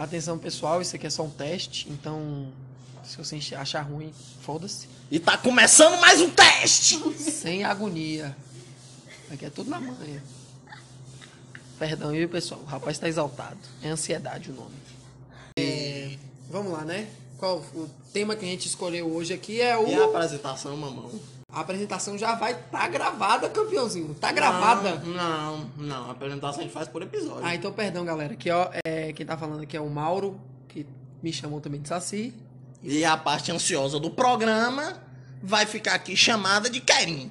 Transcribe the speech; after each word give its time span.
Atenção 0.00 0.38
pessoal, 0.38 0.80
isso 0.80 0.96
aqui 0.96 1.06
é 1.06 1.10
só 1.10 1.22
um 1.24 1.28
teste, 1.28 1.86
então 1.90 2.50
se 3.04 3.18
você 3.18 3.54
achar 3.54 3.82
ruim, 3.82 4.10
foda-se. 4.40 4.88
E 5.10 5.20
tá 5.20 5.36
começando 5.36 6.00
mais 6.00 6.22
um 6.22 6.30
teste! 6.30 6.98
Sem 7.18 7.64
agonia. 7.64 8.34
Aqui 9.30 9.44
é 9.44 9.50
tudo 9.50 9.68
na 9.68 9.78
manha. 9.78 10.24
Perdão, 11.78 12.12
viu 12.12 12.30
pessoal? 12.30 12.62
O 12.62 12.64
rapaz 12.64 12.96
tá 12.96 13.10
exaltado. 13.10 13.58
É 13.82 13.90
ansiedade 13.90 14.50
o 14.50 14.54
nome. 14.54 14.74
É, 15.58 16.16
vamos 16.48 16.72
lá, 16.72 16.82
né? 16.82 17.06
Qual 17.36 17.58
o 17.58 17.86
tema 18.10 18.34
que 18.34 18.46
a 18.46 18.48
gente 18.48 18.68
escolheu 18.68 19.06
hoje 19.12 19.34
aqui 19.34 19.60
é 19.60 19.76
o. 19.76 19.86
E 19.86 19.94
a 19.96 20.06
apresentação, 20.06 20.74
mamão? 20.78 21.10
A 21.52 21.60
apresentação 21.60 22.16
já 22.16 22.34
vai 22.36 22.54
tá 22.54 22.86
gravada, 22.86 23.48
campeãozinho. 23.48 24.14
Tá 24.14 24.30
gravada. 24.30 24.96
Não, 25.04 25.58
não, 25.58 25.70
não. 25.76 26.08
A 26.08 26.10
apresentação 26.12 26.60
a 26.60 26.62
gente 26.62 26.72
faz 26.72 26.86
por 26.86 27.02
episódio. 27.02 27.44
Ah, 27.44 27.54
então 27.54 27.72
perdão, 27.72 28.04
galera. 28.04 28.34
Aqui, 28.34 28.50
ó, 28.50 28.70
é, 28.84 29.12
quem 29.12 29.26
tá 29.26 29.36
falando 29.36 29.62
aqui 29.62 29.76
é 29.76 29.80
o 29.80 29.90
Mauro, 29.90 30.40
que 30.68 30.86
me 31.22 31.32
chamou 31.32 31.60
também 31.60 31.80
de 31.80 31.88
Saci. 31.88 32.32
E 32.82 33.04
a 33.04 33.16
parte 33.16 33.50
ansiosa 33.50 33.98
do 33.98 34.10
programa 34.10 35.02
vai 35.42 35.66
ficar 35.66 35.94
aqui 35.94 36.16
chamada 36.16 36.70
de 36.70 36.80
Kerim. 36.80 37.30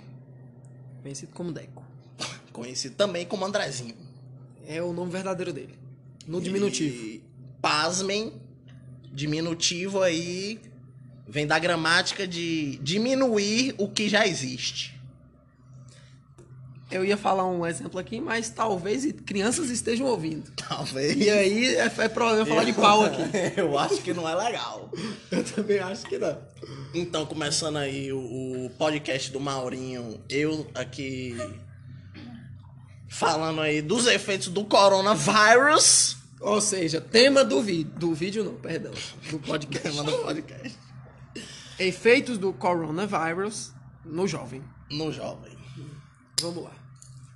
Conhecido 1.02 1.32
como 1.34 1.52
Deco. 1.52 1.84
Conhecido 2.52 2.96
também 2.96 3.26
como 3.26 3.46
Andrezinho. 3.46 3.96
É 4.68 4.82
o 4.82 4.92
nome 4.92 5.12
verdadeiro 5.12 5.54
dele. 5.54 5.80
No 6.28 6.42
diminutivo. 6.42 6.94
E, 6.94 7.24
pasmem, 7.62 8.34
diminutivo 9.12 10.02
aí 10.02 10.60
vem 11.30 11.46
da 11.46 11.60
gramática 11.60 12.28
de 12.28 12.78
diminuir 12.82 13.76
o 13.78 13.88
que 13.88 14.10
já 14.10 14.26
existe. 14.26 15.00
Eu 16.92 17.06
ia 17.06 17.16
falar 17.16 17.46
um 17.46 17.68
exemplo 17.68 18.00
aqui, 18.00 18.20
mas 18.20 18.50
talvez 18.50 19.12
crianças 19.24 19.70
estejam 19.70 20.08
ouvindo. 20.08 20.52
Talvez. 20.58 21.16
E 21.16 21.30
aí 21.30 21.76
é, 21.76 21.86
é 21.86 22.10
problema 22.10 22.46
falar 22.48 22.64
de 22.64 22.74
pau 22.74 23.04
aqui. 23.06 23.22
Eu 23.56 23.78
acho 23.78 24.02
que 24.02 24.12
não 24.12 24.28
é 24.28 24.34
legal. 24.34 24.90
Eu 25.30 25.44
também 25.44 25.78
acho 25.78 26.08
que 26.08 26.18
não. 26.18 26.36
Então, 26.92 27.28
começando 27.28 27.78
aí 27.78 28.12
o, 28.12 28.18
o 28.66 28.70
podcast 28.72 29.32
do 29.32 29.40
Maurinho, 29.40 30.20
eu 30.28 30.68
aqui 30.74 31.38
falando 33.08 33.62
aí 33.62 33.82
dos 33.82 34.08
efeitos 34.08 34.48
do 34.48 34.66
coronavírus. 34.66 36.18
Ou 36.42 36.60
seja, 36.60 37.00
tema 37.00 37.44
do 37.44 37.62
vídeo. 37.62 37.92
Do 37.98 38.16
vídeo 38.16 38.44
não, 38.44 38.56
perdão. 38.56 38.94
Do 39.30 39.38
podcast. 39.46 39.90
Tema 39.90 40.04
do 40.04 40.18
podcast. 40.20 40.89
Efeitos 41.80 42.38
do 42.38 42.52
coronavírus 42.54 43.72
no 44.06 44.28
jovem. 44.28 44.64
No 44.92 45.12
jovem. 45.12 45.58
Vamos 46.42 46.64
lá. 46.64 46.72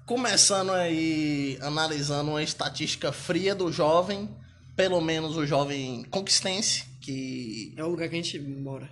Começando 0.05 0.71
aí, 0.71 1.57
analisando 1.61 2.31
uma 2.31 2.43
estatística 2.43 3.11
fria 3.11 3.55
do 3.55 3.71
jovem, 3.71 4.29
pelo 4.75 4.99
menos 4.99 5.37
o 5.37 5.45
jovem 5.45 6.03
conquistense, 6.09 6.83
que 6.99 7.73
É 7.77 7.83
o 7.83 7.89
lugar 7.89 8.09
que 8.09 8.15
a 8.15 8.21
gente 8.21 8.39
mora. 8.39 8.89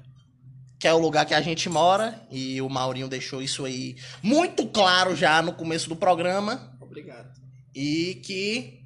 que 0.79 0.87
é 0.87 0.93
o 0.93 0.97
lugar 0.99 1.25
que 1.25 1.33
a 1.33 1.41
gente 1.41 1.67
mora, 1.69 2.25
e 2.31 2.61
o 2.61 2.69
Maurinho 2.69 3.07
deixou 3.09 3.41
isso 3.41 3.65
aí 3.65 3.95
muito 4.23 4.65
claro 4.67 5.15
já 5.15 5.41
no 5.41 5.53
começo 5.53 5.87
do 5.89 5.95
programa, 5.95 6.75
Obrigado. 6.79 7.29
e 7.75 8.15
que 8.25 8.79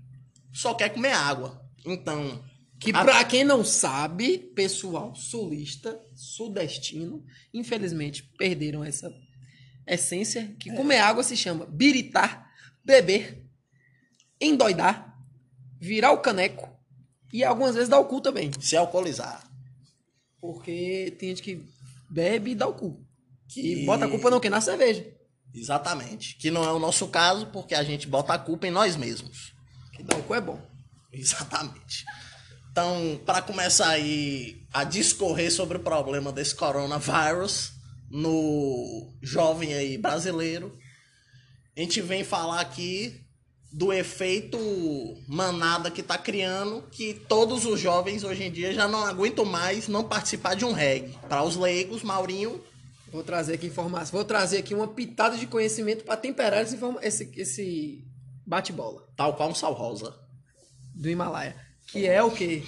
só 0.52 0.74
quer 0.74 0.90
comer 0.90 1.14
água. 1.14 1.62
Então, 1.86 2.44
Que 2.80 2.92
A- 2.92 3.04
pra 3.04 3.24
quem 3.24 3.44
não 3.44 3.64
sabe, 3.64 4.38
pessoal 4.38 5.16
sulista, 5.16 6.00
sudestino, 6.14 7.24
infelizmente 7.54 8.24
perderam 8.38 8.84
essa 8.84 9.12
essência 9.88 10.56
que 10.60 10.72
comer 10.76 10.98
água 11.00 11.24
se 11.24 11.38
chama 11.38 11.66
biritar, 11.66 12.50
beber, 12.84 13.44
endoidar, 14.40 15.18
virar 15.80 16.12
o 16.12 16.20
caneco 16.22 16.70
e 17.32 17.44
algumas 17.44 17.76
vezes 17.76 17.90
dar 17.90 18.00
o 18.00 18.06
cu 18.06 18.22
também. 18.22 18.52
se 18.60 18.76
alcoolizar. 18.76 19.50
Porque 20.40 21.16
tem 21.18 21.30
gente 21.30 21.42
que 21.42 21.64
bebe 22.10 22.52
e 22.52 22.56
dá 22.56 22.68
o 22.68 22.74
cu. 22.74 23.04
Que... 23.48 23.84
E 23.84 23.86
bota 23.86 24.06
a 24.06 24.10
culpa 24.10 24.30
no 24.30 24.40
que? 24.40 24.50
Na 24.50 24.62
cerveja. 24.62 25.06
Exatamente. 25.54 26.36
Que 26.38 26.52
não 26.52 26.64
é 26.64 26.72
o 26.72 26.80
nosso 26.80 27.08
caso, 27.08 27.48
porque 27.48 27.74
a 27.74 27.84
gente 27.84 28.08
bota 28.08 28.34
a 28.34 28.40
culpa 28.40 28.68
em 28.68 28.72
nós 28.72 28.96
mesmos. 28.96 29.54
Que 29.94 30.04
dar 30.04 30.18
o 30.18 30.24
cu 30.24 30.36
é 30.36 30.42
bom. 30.42 30.62
Exatamente. 31.12 32.06
Então, 32.76 33.22
para 33.26 33.42
começar 33.42 33.88
aí 33.88 34.68
a 34.74 34.84
discorrer 34.84 35.50
sobre 35.50 35.78
o 35.78 35.80
problema 35.80 36.30
desse 36.30 36.54
coronavírus 36.54 37.72
no 38.12 39.14
jovem 39.22 39.74
aí 39.74 39.98
brasileiro, 39.98 40.78
a 41.74 41.80
gente 41.80 42.02
vem 42.02 42.26
falar 42.26 42.60
aqui 42.60 43.26
do 43.72 43.94
efeito 43.94 44.60
manada 45.26 45.90
que 45.90 46.04
tá 46.04 46.18
criando, 46.18 46.82
que 46.92 47.14
todos 47.14 47.66
os 47.66 47.80
jovens 47.80 48.26
hoje 48.26 48.44
em 48.44 48.52
dia 48.52 48.74
já 48.74 48.90
não 48.90 49.06
aguentam 49.06 49.46
mais 49.46 49.88
não 49.88 50.04
participar 50.04 50.54
de 50.54 50.66
um 50.66 50.74
reggae. 50.74 51.18
Para 51.30 51.44
os 51.44 51.56
leigos, 51.56 52.04
Maurinho, 52.04 52.62
Vou 53.10 53.24
trazer 53.24 53.54
aqui 53.54 53.68
informação. 53.68 54.18
Vou 54.18 54.26
trazer 54.26 54.58
aqui 54.58 54.74
uma 54.74 54.90
pitada 54.90 55.38
de 55.38 55.48
conhecimento 55.48 56.04
para 56.04 56.18
temperar 56.18 56.62
esse, 56.62 56.78
esse, 57.02 57.32
esse 57.38 58.04
bate-bola. 58.46 59.08
tal 59.16 59.34
qual 59.38 59.50
um 59.50 59.56
sal 59.56 59.72
rosa. 59.72 60.14
do 60.94 61.10
Himalaia. 61.10 61.65
Que 61.88 62.06
é 62.08 62.22
o 62.24 62.32
quê? 62.32 62.64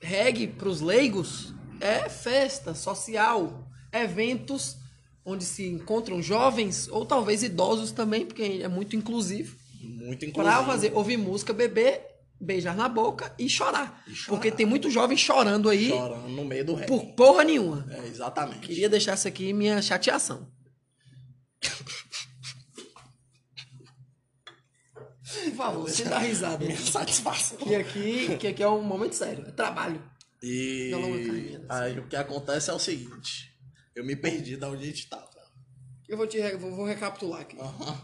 Reggae 0.00 0.46
para 0.46 0.68
os 0.68 0.80
leigos 0.80 1.52
é 1.80 2.08
festa 2.08 2.74
social, 2.74 3.66
eventos 3.92 4.76
onde 5.24 5.44
se 5.44 5.66
encontram 5.66 6.20
jovens 6.20 6.88
ou 6.88 7.06
talvez 7.06 7.42
idosos 7.42 7.90
também, 7.92 8.26
porque 8.26 8.60
é 8.62 8.68
muito 8.68 8.94
inclusivo, 8.94 9.56
Muito 9.80 10.18
para 10.32 10.42
inclusive. 10.60 10.66
fazer 10.66 10.92
ouvir 10.94 11.16
música, 11.16 11.52
beber, 11.54 12.02
beijar 12.38 12.76
na 12.76 12.88
boca 12.88 13.34
e 13.38 13.48
chorar. 13.48 14.02
E 14.06 14.14
chorar. 14.14 14.28
Porque 14.36 14.50
tem 14.50 14.66
muito 14.66 14.90
jovem 14.90 15.16
chorando 15.16 15.70
aí 15.70 15.88
Chorando 15.88 16.28
no 16.28 16.44
meio 16.44 16.64
do 16.66 16.74
reggae. 16.74 16.86
por 16.88 17.06
porra 17.14 17.42
nenhuma. 17.44 17.86
É, 17.90 18.06
exatamente. 18.06 18.60
Queria 18.66 18.88
deixar 18.88 19.12
essa 19.12 19.28
aqui 19.28 19.52
minha 19.54 19.80
chateação. 19.80 20.46
Por 25.44 25.54
favor, 25.54 25.82
você 25.88 26.04
dá 26.04 26.18
risada. 26.18 26.64
Minha 26.64 26.78
satisfação. 26.80 27.58
Que 27.58 27.74
aqui, 27.74 28.36
que 28.38 28.46
aqui 28.48 28.62
é 28.62 28.68
um 28.68 28.82
momento 28.82 29.14
sério, 29.14 29.44
é 29.46 29.50
trabalho. 29.50 30.02
E 30.42 30.90
é 30.92 30.96
assim. 30.96 31.64
aí 31.68 31.98
o 31.98 32.06
que 32.06 32.16
acontece 32.16 32.70
é 32.70 32.72
o 32.72 32.78
seguinte. 32.78 33.52
Eu 33.94 34.04
me 34.04 34.16
perdi 34.16 34.56
da 34.56 34.68
onde 34.68 34.82
a 34.82 34.86
gente 34.86 35.08
tava. 35.08 35.34
Eu 36.08 36.16
vou, 36.16 36.26
te, 36.26 36.38
vou, 36.56 36.70
vou 36.74 36.84
recapitular 36.84 37.40
aqui. 37.40 37.58
Aham. 37.58 37.98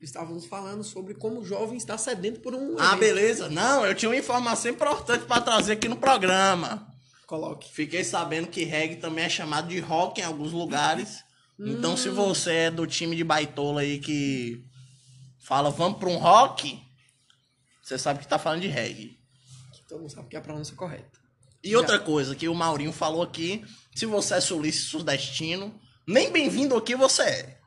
Estávamos 0.00 0.46
falando 0.46 0.82
sobre 0.82 1.14
como 1.14 1.40
o 1.40 1.44
jovem 1.44 1.76
está 1.76 1.96
sedento 1.98 2.40
por 2.40 2.54
um. 2.54 2.76
Ah, 2.78 2.88
evento. 2.88 3.00
beleza. 3.00 3.48
Não, 3.50 3.84
eu 3.84 3.94
tinha 3.94 4.08
uma 4.08 4.16
informação 4.16 4.70
importante 4.70 5.26
pra 5.26 5.40
trazer 5.40 5.74
aqui 5.74 5.88
no 5.88 5.96
programa. 5.96 6.88
Coloque. 7.26 7.70
Fiquei 7.72 8.02
sabendo 8.02 8.48
que 8.48 8.64
reggae 8.64 8.96
também 8.96 9.24
é 9.24 9.28
chamado 9.28 9.68
de 9.68 9.78
rock 9.78 10.20
em 10.20 10.24
alguns 10.24 10.52
lugares. 10.52 11.22
Então, 11.58 11.96
se 11.96 12.08
você 12.08 12.52
é 12.52 12.70
do 12.70 12.86
time 12.86 13.14
de 13.14 13.22
baitola 13.22 13.82
aí 13.82 13.98
que 13.98 14.64
fala 15.50 15.68
vamos 15.68 15.98
pra 15.98 16.08
um 16.08 16.16
rock, 16.16 16.80
você 17.82 17.98
sabe 17.98 18.20
que 18.20 18.28
tá 18.28 18.38
falando 18.38 18.60
de 18.62 18.68
reggae. 18.68 19.18
Todo 19.88 19.98
mundo 20.02 20.12
sabe 20.12 20.28
que 20.28 20.36
é 20.36 20.38
a 20.38 20.42
pronúncia 20.42 20.76
correta. 20.76 21.18
E 21.64 21.74
outra 21.74 21.98
coisa 21.98 22.36
que 22.36 22.48
o 22.48 22.54
Maurinho 22.54 22.92
falou 22.92 23.20
aqui, 23.20 23.64
se 23.92 24.06
você 24.06 24.34
é 24.34 24.40
sulista 24.40 24.88
sudestino, 24.88 25.76
nem 26.06 26.30
bem-vindo 26.30 26.76
aqui 26.76 26.94
você 26.94 27.22
é. 27.22 27.58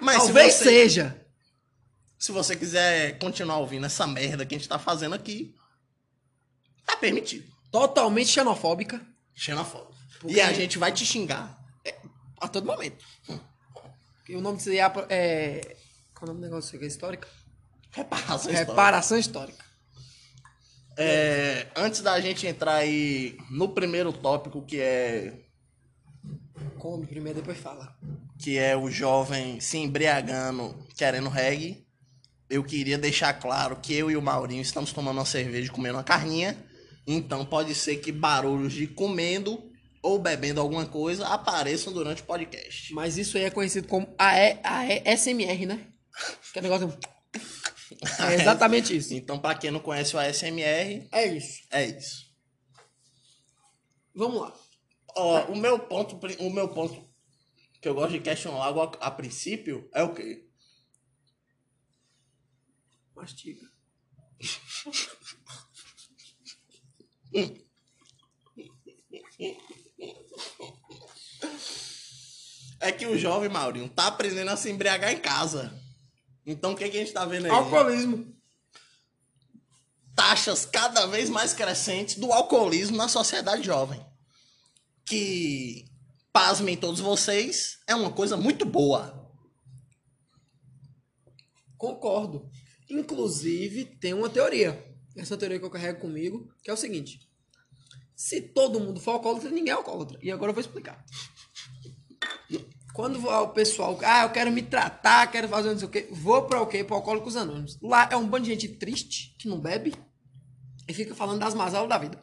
Mas 0.00 0.18
Talvez 0.18 0.54
se 0.54 0.58
você, 0.60 0.64
seja. 0.70 1.26
se 2.16 2.30
você 2.30 2.54
quiser 2.54 3.18
continuar 3.18 3.56
ouvindo 3.58 3.84
essa 3.84 4.06
merda 4.06 4.46
que 4.46 4.54
a 4.54 4.58
gente 4.58 4.68
tá 4.68 4.78
fazendo 4.78 5.16
aqui, 5.16 5.52
tá 6.86 6.96
permitido. 6.96 7.52
Totalmente 7.72 8.28
xenofóbica 8.28 9.04
Xenofóbico. 9.34 9.92
Porque- 10.20 10.36
E 10.36 10.40
a 10.40 10.52
gente 10.52 10.78
vai 10.78 10.92
te 10.92 11.04
xingar. 11.04 11.58
a 12.40 12.46
todo 12.46 12.64
momento. 12.66 13.04
E 14.28 14.36
o 14.36 14.40
nome 14.40 14.58
disso 14.58 14.70
é. 14.70 14.78
é 15.10 15.76
qual 16.14 16.28
é 16.28 16.30
o 16.30 16.34
nome 16.34 16.40
do 16.40 16.50
negócio 16.50 16.78
que 16.78 16.84
é 16.84 16.88
histórica? 16.88 17.28
Reparação 17.90 18.50
histórica. 18.50 18.70
Reparação 18.70 19.18
histórica. 19.18 19.64
É, 20.96 21.66
antes 21.76 22.00
da 22.00 22.20
gente 22.20 22.46
entrar 22.46 22.76
aí 22.76 23.36
no 23.50 23.68
primeiro 23.68 24.12
tópico, 24.12 24.62
que 24.62 24.80
é, 24.80 25.32
Come 26.78 27.06
primeiro, 27.06 27.40
depois 27.40 27.58
fala. 27.58 27.96
que 28.38 28.58
é 28.58 28.76
o 28.76 28.90
jovem 28.90 29.58
se 29.58 29.78
embriagando 29.78 30.76
querendo 30.96 31.28
reggae, 31.28 31.84
eu 32.48 32.62
queria 32.62 32.98
deixar 32.98 33.32
claro 33.34 33.76
que 33.76 33.94
eu 33.94 34.10
e 34.10 34.16
o 34.16 34.22
Maurinho 34.22 34.62
estamos 34.62 34.92
tomando 34.92 35.18
uma 35.18 35.24
cerveja 35.24 35.66
e 35.66 35.70
comendo 35.74 35.96
uma 35.96 36.04
carninha. 36.04 36.56
Então 37.06 37.44
pode 37.44 37.74
ser 37.74 37.96
que 37.96 38.12
barulhos 38.12 38.72
de 38.72 38.86
comendo 38.86 39.70
ou 40.02 40.18
bebendo 40.18 40.60
alguma 40.60 40.84
coisa 40.86 41.26
apareçam 41.26 41.92
durante 41.92 42.22
o 42.22 42.26
podcast. 42.26 42.92
Mas 42.92 43.16
isso 43.16 43.36
aí 43.38 43.44
é 43.44 43.50
conhecido 43.50 43.88
como 43.88 44.14
ASMR, 44.18 45.66
né? 45.66 45.86
Que 46.54 46.60
é 46.60 46.62
negócio. 46.62 46.96
É 48.20 48.34
exatamente 48.40 48.96
isso. 48.96 49.12
Então, 49.12 49.40
para 49.40 49.58
quem 49.58 49.72
não 49.72 49.80
conhece 49.80 50.14
o 50.14 50.18
ASMR, 50.20 51.08
É 51.10 51.26
isso. 51.26 51.66
é 51.68 51.84
isso. 51.84 52.32
Vamos 54.14 54.40
lá. 54.40 54.56
Ó, 55.16 55.46
o 55.46 55.56
meu 55.56 55.80
ponto, 55.80 56.16
o 56.38 56.50
meu 56.50 56.68
ponto 56.68 57.12
que 57.82 57.88
eu 57.88 57.94
gosto 57.94 58.12
de 58.12 58.20
questionar 58.20 58.68
logo 58.70 58.98
a, 59.00 59.06
a 59.08 59.10
princípio 59.10 59.90
é 59.92 60.04
o 60.04 60.14
quê? 60.14 60.46
Mastiga. 63.16 63.68
É 72.80 72.92
que 72.92 73.06
o 73.06 73.18
jovem, 73.18 73.48
Maurinho, 73.48 73.88
tá 73.88 74.06
aprendendo 74.06 74.50
a 74.50 74.56
se 74.56 74.70
embriagar 74.70 75.12
em 75.12 75.18
casa. 75.18 75.83
Então 76.46 76.72
o 76.72 76.76
que, 76.76 76.88
que 76.88 76.96
a 76.96 77.00
gente 77.00 77.12
tá 77.12 77.24
vendo 77.24 77.46
aí? 77.46 77.50
Alcoolismo. 77.50 78.34
taxas 80.14 80.64
cada 80.64 81.06
vez 81.06 81.28
mais 81.28 81.52
crescentes 81.52 82.16
do 82.16 82.32
alcoolismo 82.32 82.96
na 82.96 83.08
sociedade 83.08 83.62
jovem. 83.62 84.04
Que, 85.06 85.84
pasmem 86.32 86.76
todos 86.76 87.00
vocês, 87.00 87.78
é 87.86 87.94
uma 87.94 88.10
coisa 88.10 88.36
muito 88.36 88.64
boa. 88.64 89.30
Concordo. 91.78 92.50
Inclusive, 92.90 93.84
tem 93.84 94.14
uma 94.14 94.28
teoria. 94.28 94.84
Essa 95.16 95.36
teoria 95.36 95.58
que 95.58 95.64
eu 95.64 95.70
carrego 95.70 96.00
comigo, 96.00 96.52
que 96.62 96.70
é 96.70 96.74
o 96.74 96.76
seguinte. 96.76 97.20
Se 98.16 98.40
todo 98.40 98.80
mundo 98.80 99.00
for 99.00 99.12
alcoólatra, 99.12 99.50
ninguém 99.50 99.72
é 99.72 99.76
alcoólatra. 99.76 100.18
E 100.22 100.30
agora 100.30 100.50
eu 100.50 100.54
vou 100.54 100.60
explicar. 100.60 101.04
Quando 102.94 103.18
o 103.28 103.48
pessoal, 103.48 103.98
ah, 104.04 104.22
eu 104.22 104.30
quero 104.30 104.52
me 104.52 104.62
tratar, 104.62 105.26
quero 105.26 105.48
fazer 105.48 105.70
não 105.70 105.78
sei 105.78 105.88
o 105.88 105.90
quê, 105.90 106.06
vou 106.12 106.42
para 106.42 106.62
o 106.62 106.66
quê? 106.66 106.84
Para 106.84 106.94
Alcoólicos 106.94 107.36
Anônimos. 107.36 107.76
Lá 107.82 108.08
é 108.10 108.16
um 108.16 108.24
bando 108.24 108.44
de 108.44 108.50
gente 108.50 108.68
triste, 108.68 109.34
que 109.36 109.48
não 109.48 109.58
bebe, 109.58 109.92
e 110.88 110.94
fica 110.94 111.12
falando 111.12 111.40
das 111.40 111.54
mazelas 111.54 111.88
da 111.88 111.98
vida. 111.98 112.20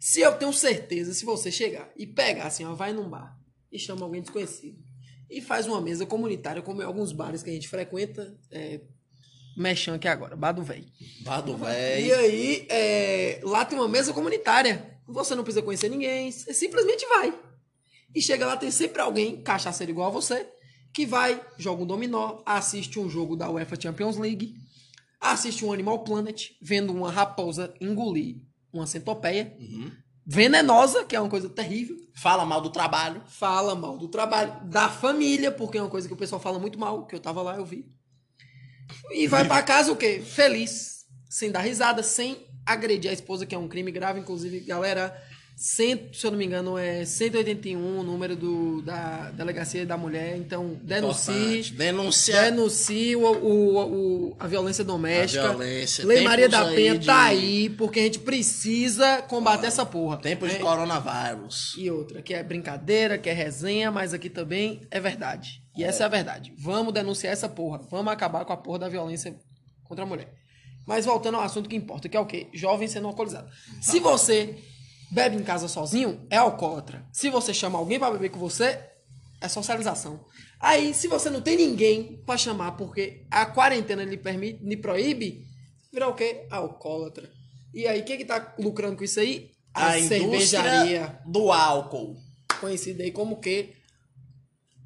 Se 0.00 0.20
eu 0.20 0.32
tenho 0.36 0.52
certeza, 0.52 1.14
se 1.14 1.24
você 1.24 1.52
chegar 1.52 1.88
e 1.96 2.08
pegar 2.08 2.48
assim, 2.48 2.64
ó, 2.64 2.74
vai 2.74 2.92
num 2.92 3.08
bar 3.08 3.38
e 3.70 3.78
chama 3.78 4.04
alguém 4.04 4.20
desconhecido 4.20 4.78
e 5.30 5.40
faz 5.40 5.68
uma 5.68 5.80
mesa 5.80 6.04
comunitária, 6.04 6.60
como 6.60 6.82
em 6.82 6.84
alguns 6.84 7.12
bares 7.12 7.40
que 7.40 7.50
a 7.50 7.52
gente 7.52 7.68
frequenta, 7.68 8.36
é, 8.50 8.80
mexão 9.56 9.94
aqui 9.94 10.08
agora, 10.08 10.34
bar 10.34 10.50
do 10.50 10.64
velho. 10.64 10.86
Vado 11.22 11.52
E 11.52 11.56
velho. 11.56 12.16
aí, 12.16 12.66
é, 12.68 13.40
lá 13.44 13.64
tem 13.64 13.78
uma 13.78 13.86
mesa 13.86 14.12
comunitária. 14.12 14.98
Você 15.06 15.36
não 15.36 15.44
precisa 15.44 15.62
conhecer 15.62 15.88
ninguém, 15.88 16.32
você 16.32 16.52
simplesmente 16.52 17.06
vai. 17.06 17.32
E 18.14 18.20
chega 18.20 18.46
lá, 18.46 18.56
tem 18.56 18.70
sempre 18.70 19.00
alguém, 19.00 19.42
cachaceiro 19.42 19.92
igual 19.92 20.08
a 20.08 20.12
você, 20.12 20.48
que 20.92 21.06
vai, 21.06 21.40
joga 21.56 21.82
um 21.82 21.86
dominó, 21.86 22.42
assiste 22.44 22.98
um 22.98 23.08
jogo 23.08 23.36
da 23.36 23.50
UEFA 23.50 23.80
Champions 23.80 24.16
League, 24.16 24.54
assiste 25.20 25.64
um 25.64 25.72
Animal 25.72 26.02
Planet, 26.02 26.50
vendo 26.60 26.92
uma 26.92 27.10
raposa 27.10 27.74
engolir 27.80 28.36
uma 28.72 28.86
centopeia 28.86 29.56
venenosa, 30.24 31.04
que 31.04 31.16
é 31.16 31.20
uma 31.20 31.28
coisa 31.28 31.48
terrível. 31.48 31.96
Fala 32.14 32.44
mal 32.44 32.60
do 32.60 32.70
trabalho. 32.70 33.22
Fala 33.26 33.74
mal 33.74 33.98
do 33.98 34.08
trabalho, 34.08 34.64
da 34.64 34.88
família, 34.88 35.50
porque 35.50 35.78
é 35.78 35.82
uma 35.82 35.90
coisa 35.90 36.06
que 36.06 36.14
o 36.14 36.16
pessoal 36.16 36.40
fala 36.40 36.58
muito 36.58 36.78
mal, 36.78 37.06
que 37.06 37.14
eu 37.14 37.20
tava 37.20 37.42
lá, 37.42 37.56
eu 37.56 37.64
vi. 37.64 37.84
E 39.10 39.26
vai 39.26 39.46
pra 39.46 39.62
casa 39.62 39.92
o 39.92 39.96
quê? 39.96 40.20
Feliz, 40.24 41.04
sem 41.28 41.50
dar 41.50 41.60
risada, 41.60 42.02
sem 42.02 42.46
agredir 42.64 43.10
a 43.10 43.14
esposa, 43.14 43.46
que 43.46 43.54
é 43.54 43.58
um 43.58 43.68
crime 43.68 43.90
grave, 43.90 44.20
inclusive, 44.20 44.60
galera, 44.60 45.16
se 45.62 46.24
eu 46.24 46.30
não 46.30 46.38
me 46.38 46.46
engano, 46.46 46.78
é 46.78 47.04
181 47.04 47.98
o 47.98 48.02
número 48.02 48.34
do, 48.34 48.80
da 48.80 49.30
delegacia 49.32 49.84
da 49.84 49.94
mulher, 49.94 50.38
então 50.38 50.80
denuncie. 50.82 51.70
Denuncia 51.72 52.40
denuncie 52.44 53.14
o, 53.14 53.20
o, 53.20 53.76
o- 54.30 54.36
a 54.38 54.46
violência 54.46 54.82
doméstica. 54.82 55.44
A 55.44 55.48
violência. 55.50 56.06
Lei 56.06 56.22
Maria 56.22 56.48
da 56.48 56.64
Penha 56.64 56.98
de- 56.98 57.04
tá 57.06 57.24
aí, 57.24 57.68
porque 57.68 58.00
a 58.00 58.02
gente 58.04 58.20
precisa 58.20 59.20
combater 59.22 59.66
essa 59.66 59.84
porra. 59.84 60.16
Tempo 60.16 60.48
de 60.48 60.56
É, 60.56 60.58
coronavírus. 60.58 61.74
e 61.76 61.90
outra, 61.90 62.22
que 62.22 62.32
é 62.32 62.42
brincadeira, 62.42 63.18
que 63.18 63.28
é 63.28 63.32
resenha, 63.34 63.90
mas 63.90 64.14
aqui 64.14 64.30
também 64.30 64.80
é 64.90 64.98
verdade. 64.98 65.62
E 65.76 65.84
essa 65.84 66.04
é 66.04 66.06
a 66.06 66.08
verdade. 66.08 66.54
Vamos 66.58 66.94
denunciar 66.94 67.34
essa 67.34 67.50
porra. 67.50 67.80
Vamos 67.90 68.10
acabar 68.10 68.46
com 68.46 68.52
a 68.54 68.56
porra 68.56 68.78
da 68.78 68.88
violência 68.88 69.36
contra 69.84 70.04
a 70.04 70.08
mulher. 70.08 70.32
Mas 70.86 71.04
voltando 71.04 71.36
ao 71.36 71.42
assunto 71.42 71.68
que 71.68 71.76
importa, 71.76 72.08
que 72.08 72.16
é 72.16 72.20
o 72.20 72.24
quê? 72.24 72.48
Jovem 72.54 72.88
sendo 72.88 73.06
alcoolizado. 73.06 73.48
Se 73.80 74.00
você 74.00 74.56
bebe 75.10 75.36
em 75.36 75.42
casa 75.42 75.68
sozinho, 75.68 76.26
é 76.30 76.36
alcoólatra. 76.36 77.04
Se 77.12 77.28
você 77.28 77.52
chama 77.52 77.78
alguém 77.78 77.98
pra 77.98 78.10
beber 78.10 78.30
com 78.30 78.38
você, 78.38 78.78
é 79.40 79.48
socialização. 79.48 80.24
Aí, 80.58 80.92
se 80.92 81.08
você 81.08 81.30
não 81.30 81.40
tem 81.40 81.56
ninguém 81.56 82.22
pra 82.26 82.36
chamar 82.36 82.72
porque 82.72 83.26
a 83.30 83.46
quarentena 83.46 84.04
lhe 84.04 84.16
permite, 84.16 84.62
lhe 84.62 84.76
proíbe, 84.76 85.46
vira 85.92 86.08
o 86.08 86.14
quê? 86.14 86.46
Alcoólatra. 86.50 87.30
E 87.72 87.86
aí, 87.86 88.02
quem 88.02 88.18
que 88.18 88.24
tá 88.24 88.54
lucrando 88.58 88.96
com 88.96 89.04
isso 89.04 89.18
aí? 89.18 89.50
A, 89.72 89.98
indústria 89.98 91.20
do 91.26 91.50
álcool. 91.52 92.16
conhecida 92.60 93.04
aí 93.04 93.12
como 93.12 93.40
que 93.40 93.74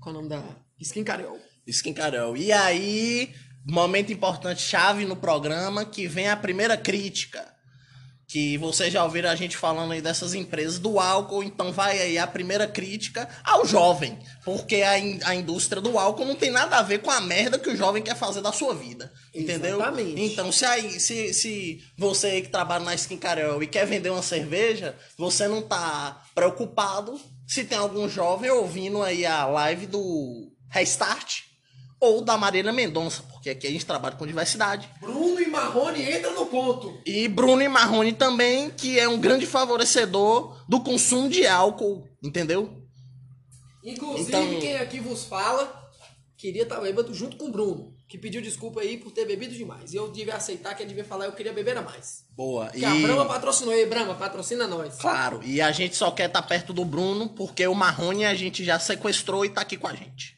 qual 0.01 0.15
é 0.15 0.19
o 0.19 0.21
nome 0.21 0.29
da. 0.29 0.43
Skin 1.67 1.95
Carol. 1.95 2.37
E 2.37 2.53
aí, 2.53 3.35
momento 3.67 4.13
importante, 4.13 4.61
chave 4.61 5.07
no 5.07 5.17
programa, 5.17 5.85
que 5.85 6.07
vem 6.07 6.29
a 6.29 6.37
primeira 6.37 6.77
crítica. 6.77 7.54
Que 8.35 8.59
vocês 8.59 8.93
já 8.93 9.05
ouviram 9.05 9.31
a 9.31 9.37
gente 9.37 9.57
falando 9.57 9.93
aí 9.93 10.01
dessas 10.03 10.35
empresas 10.35 10.81
do 10.81 10.99
álcool, 10.99 11.45
então 11.45 11.71
vai 11.73 12.01
aí 12.01 12.19
a 12.19 12.27
primeira 12.27 12.67
crítica 12.67 13.29
ao 13.45 13.65
jovem. 13.65 14.19
Porque 14.45 14.83
a, 14.83 14.99
in- 14.99 15.21
a 15.23 15.37
indústria 15.37 15.81
do 15.81 15.97
álcool 15.97 16.25
não 16.25 16.35
tem 16.35 16.51
nada 16.51 16.79
a 16.79 16.83
ver 16.83 16.99
com 16.99 17.13
a 17.13 17.21
merda 17.21 17.61
que 17.61 17.71
o 17.71 17.77
jovem 17.77 18.03
quer 18.03 18.17
fazer 18.17 18.41
da 18.41 18.51
sua 18.51 18.75
vida. 18.75 19.13
Entendeu? 19.33 19.77
Exatamente. 19.77 20.21
Então, 20.21 20.51
se, 20.51 20.65
aí, 20.65 20.99
se, 20.99 21.33
se 21.33 21.81
você 21.97 22.41
que 22.41 22.49
trabalha 22.49 22.85
na 22.85 22.93
Skin 22.97 23.19
Carol 23.19 23.63
e 23.63 23.69
quer 23.69 23.87
vender 23.87 24.11
uma 24.11 24.21
cerveja, 24.21 24.97
você 25.17 25.47
não 25.47 25.63
tá 25.63 26.21
preocupado 26.35 27.21
se 27.47 27.63
tem 27.63 27.79
algum 27.79 28.09
jovem 28.09 28.51
ouvindo 28.51 29.01
aí 29.01 29.25
a 29.25 29.47
live 29.47 29.87
do 29.87 30.51
Restart 30.71 31.43
ou 32.05 32.21
da 32.23 32.37
Marília 32.37 32.73
Mendonça, 32.73 33.23
porque 33.33 33.51
aqui 33.51 33.67
a 33.67 33.71
gente 33.71 33.85
trabalha 33.87 34.17
com 34.17 34.27
diversidade. 34.27 34.89
Bruno 35.01 35.41
e 35.41 35.47
Marrone 35.47 36.03
entra 36.03 36.31
no 36.33 36.47
ponto. 36.47 37.01
E 37.07 37.27
Bruno 37.29 37.63
e 37.63 37.69
Marrone 37.69 38.13
também, 38.13 38.71
que 38.71 38.99
é 38.99 39.09
um 39.09 39.19
grande 39.19 39.47
favorecedor 39.47 40.65
do 40.69 40.81
consumo 40.81 41.29
de 41.29 41.47
álcool, 41.47 42.05
entendeu? 42.23 42.81
Inclusive, 43.85 44.29
Então- 44.29 44.61
quem 44.61 44.77
aqui 44.77 45.01
vos 45.01 45.25
fala 45.25 45.83
queria 46.37 46.63
estar 46.63 46.81
bêbado 46.81 47.13
junto 47.15 47.37
com 47.37 47.47
o 47.47 47.51
Bruno, 47.53 47.95
que 48.09 48.19
pediu 48.19 48.41
desculpa 48.43 48.81
aí 48.81 48.97
por 48.99 49.11
ter 49.13 49.27
bebido 49.27 49.55
demais. 49.55 49.93
E 49.93 49.97
eu 49.97 50.11
devia 50.11 50.35
aceitar 50.37 50.75
que 50.75 50.83
ele 50.83 50.89
devia 50.89 51.05
falar 51.05 51.27
eu 51.27 51.33
queria 51.33 51.53
beber 51.53 51.77
a 51.77 51.83
mais. 51.83 52.25
Boa. 52.37 52.69
Que 52.69 52.85
a 52.85 52.95
Brahma 52.95 53.27
patrocinou 53.27 53.73
aí, 53.73 53.87
Brahma, 53.87 54.15
patrocina 54.15 54.67
nós. 54.67 54.97
Claro, 54.97 55.41
e 55.45 55.61
a 55.61 55.71
gente 55.73 55.97
só 55.97 56.11
quer 56.11 56.27
estar 56.27 56.43
perto 56.43 56.73
do 56.73 56.85
Bruno, 56.85 57.29
porque 57.31 57.67
o 57.67 57.75
Marrone 57.75 58.25
a 58.25 58.35
gente 58.35 58.65
já 58.65 58.79
sequestrou 58.79 59.45
e 59.45 59.51
tá 59.51 59.61
aqui 59.63 59.77
com 59.77 59.87
a 59.87 59.95
gente. 59.95 60.34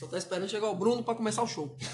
Só 0.00 0.06
tá 0.06 0.16
esperando 0.16 0.48
chegar 0.48 0.70
o 0.70 0.74
Bruno 0.74 1.04
pra 1.04 1.14
começar 1.14 1.42
o 1.42 1.46
show. 1.46 1.76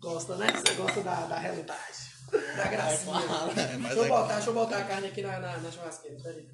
gosta, 0.00 0.34
né? 0.36 0.46
Você 0.50 0.72
gosta 0.72 1.02
da, 1.02 1.26
da 1.26 1.38
realidade. 1.38 2.06
Da 2.56 2.64
gracinha. 2.64 3.18
É 3.18 3.26
claro, 3.26 3.50
é, 3.50 3.76
deixa, 3.76 3.94
eu 3.94 4.04
é- 4.06 4.08
botar, 4.08 4.34
deixa 4.34 4.48
eu 4.48 4.54
botar 4.54 4.78
a 4.78 4.84
carne 4.84 5.08
aqui 5.08 5.20
na, 5.20 5.38
na, 5.38 5.58
na 5.58 5.70
churrasqueira. 5.70 6.16
Peraí. 6.22 6.48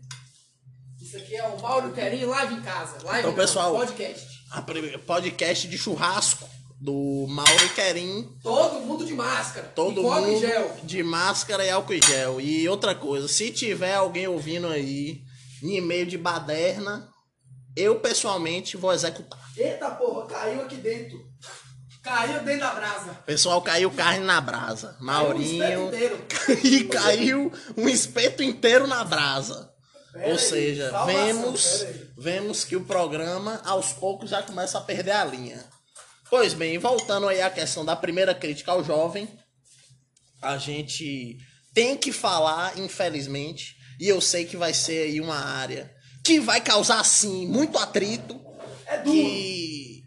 Isso 1.01 1.17
aqui 1.17 1.37
é 1.37 1.47
o 1.47 1.63
Mauro 1.63 1.93
Querinho 1.93 2.29
live 2.29 2.55
em 2.55 2.63
casa. 2.63 2.99
Live 3.05 3.21
Então, 3.21 3.35
pessoal- 3.37 3.77
podcast. 3.77 4.27
Podcast 5.07 5.69
de 5.69 5.79
churrasco 5.79 6.49
do 6.81 7.27
Mauro 7.29 7.69
Querim. 7.73 8.37
Todo 8.43 8.81
mundo 8.81 9.07
de 9.07 9.15
máscara. 9.15 9.69
Todo 9.69 10.01
e 10.01 10.03
mundo 10.03 10.41
gel. 10.41 10.77
de 10.83 11.05
máscara 11.05 11.65
e 11.65 11.71
álcool 11.71 11.95
em 11.95 12.03
gel. 12.03 12.41
E 12.41 12.69
outra 12.69 12.97
coisa, 12.97 13.29
se 13.29 13.53
tiver 13.53 13.95
alguém 13.95 14.27
ouvindo 14.27 14.67
aí 14.67 15.23
em 15.63 15.77
e-mail 15.77 16.05
de 16.05 16.19
baderna, 16.19 17.12
eu 17.77 18.01
pessoalmente 18.01 18.77
vou 18.77 18.93
executar. 18.93 19.41
Eita 19.57 19.91
porra, 19.91 20.27
caiu 20.27 20.63
aqui 20.63 20.77
dentro. 20.77 21.19
Caiu 22.03 22.43
dentro 22.43 22.61
da 22.61 22.75
brasa. 22.75 23.15
Pessoal, 23.25 23.63
caiu 23.63 23.91
carne 23.91 24.25
na 24.25 24.41
brasa. 24.41 24.97
Maurinho. 25.01 25.91
E 26.65 26.85
caiu 26.85 27.53
um 27.77 27.89
espeto 27.89 28.43
inteiro 28.43 28.87
na 28.87 29.05
brasa. 29.05 29.73
Pera 30.13 30.27
Ou 30.27 30.33
aí, 30.33 30.39
seja, 30.39 30.91
salvação, 30.91 31.25
vemos, 31.25 31.87
vemos 32.19 32.65
que 32.65 32.77
o 32.77 32.85
programa 32.85 33.63
aos 33.65 33.93
poucos 33.93 34.31
já 34.31 34.43
começa 34.43 34.77
a 34.77 34.81
perder 34.81 35.13
a 35.13 35.25
linha. 35.25 35.65
Pois 36.29 36.53
bem, 36.53 36.79
voltando 36.79 37.29
aí 37.29 37.41
à 37.41 37.49
questão 37.49 37.85
da 37.85 37.95
primeira 37.95 38.35
crítica 38.35 38.73
ao 38.73 38.85
jovem, 38.85 39.29
a 40.41 40.59
gente 40.59 41.39
tem 41.73 41.97
que 41.97 42.13
falar, 42.13 42.79
infelizmente, 42.79 43.77
e 43.99 44.09
eu 44.09 44.21
sei 44.21 44.45
que 44.45 44.57
vai 44.57 44.75
ser 44.75 45.05
aí 45.05 45.21
uma 45.21 45.37
área 45.37 45.91
que 46.23 46.39
vai 46.41 46.61
causar 46.61 47.05
sim 47.05 47.47
muito 47.47 47.79
atrito, 47.79 48.41
É 48.87 48.99
duro. 48.99 49.11
que 49.13 50.05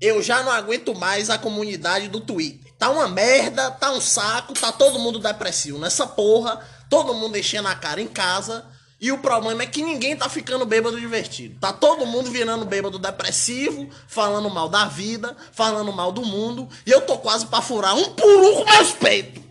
eu 0.00 0.22
já 0.22 0.42
não 0.42 0.52
aguento 0.52 0.94
mais 0.94 1.28
a 1.30 1.38
comunidade 1.38 2.08
do 2.08 2.20
Twitter. 2.20 2.72
Tá 2.78 2.90
uma 2.90 3.08
merda, 3.08 3.70
tá 3.72 3.90
um 3.92 4.00
saco, 4.00 4.54
tá 4.54 4.70
todo 4.70 4.98
mundo 5.00 5.18
depressivo 5.18 5.78
nessa 5.78 6.06
porra, 6.06 6.60
todo 6.88 7.12
mundo 7.14 7.36
enchendo 7.36 7.68
a 7.68 7.74
cara 7.74 8.00
em 8.00 8.06
casa. 8.06 8.64
E 9.00 9.12
o 9.12 9.18
problema 9.18 9.62
é 9.62 9.66
que 9.66 9.80
ninguém 9.82 10.16
tá 10.16 10.28
ficando 10.28 10.64
bêbado 10.66 10.98
divertido. 10.98 11.58
Tá 11.60 11.72
todo 11.72 12.04
mundo 12.06 12.30
virando 12.32 12.64
bêbado 12.64 12.98
depressivo, 12.98 13.88
falando 14.08 14.50
mal 14.50 14.68
da 14.68 14.86
vida, 14.86 15.36
falando 15.52 15.92
mal 15.92 16.10
do 16.10 16.22
mundo. 16.24 16.68
E 16.84 16.90
eu 16.90 17.00
tô 17.02 17.16
quase 17.18 17.46
pra 17.46 17.60
furar 17.62 17.94
um 17.96 18.12
puru 18.14 18.56
com 18.56 18.64
meus 18.64 18.92
peitos. 18.92 19.42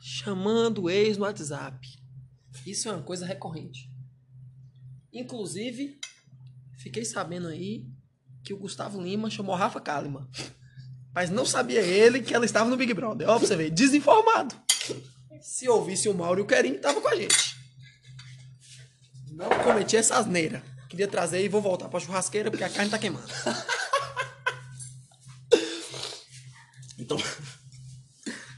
chamando 0.00 0.82
o 0.82 0.90
ex 0.90 1.16
no 1.16 1.24
WhatsApp. 1.24 1.76
Isso 2.66 2.88
é 2.88 2.92
uma 2.92 3.02
coisa 3.02 3.26
recorrente. 3.26 3.88
Inclusive, 5.14 5.98
fiquei 6.76 7.04
sabendo 7.04 7.46
aí 7.46 7.86
que 8.42 8.52
o 8.52 8.58
Gustavo 8.58 9.00
Lima 9.00 9.30
chamou 9.30 9.54
Rafa 9.54 9.80
Kalimann. 9.80 10.28
Mas 11.14 11.30
não 11.30 11.46
sabia 11.46 11.80
ele 11.80 12.20
que 12.20 12.34
ela 12.34 12.44
estava 12.44 12.68
no 12.68 12.76
Big 12.76 12.92
Brother. 12.92 13.30
Ó, 13.30 13.38
pra 13.38 13.46
você 13.46 13.56
ver, 13.56 13.70
desinformado. 13.70 14.54
se 15.40 15.68
ouvisse 15.68 16.08
o 16.08 16.14
Mauro 16.14 16.40
e 16.40 16.42
o 16.42 16.46
Querinho, 16.46 16.80
tava 16.80 17.00
com 17.00 17.08
a 17.08 17.14
gente. 17.14 17.56
Não 19.30 19.48
cometi 19.62 19.96
essa 19.96 20.16
asneira. 20.16 20.62
Queria 20.88 21.06
trazer 21.06 21.44
e 21.44 21.48
vou 21.48 21.62
voltar 21.62 21.88
pra 21.88 22.00
churrasqueira 22.00 22.50
porque 22.50 22.64
a 22.64 22.68
carne 22.68 22.90
tá 22.90 22.98
queimando. 22.98 23.26
Então, 26.96 27.18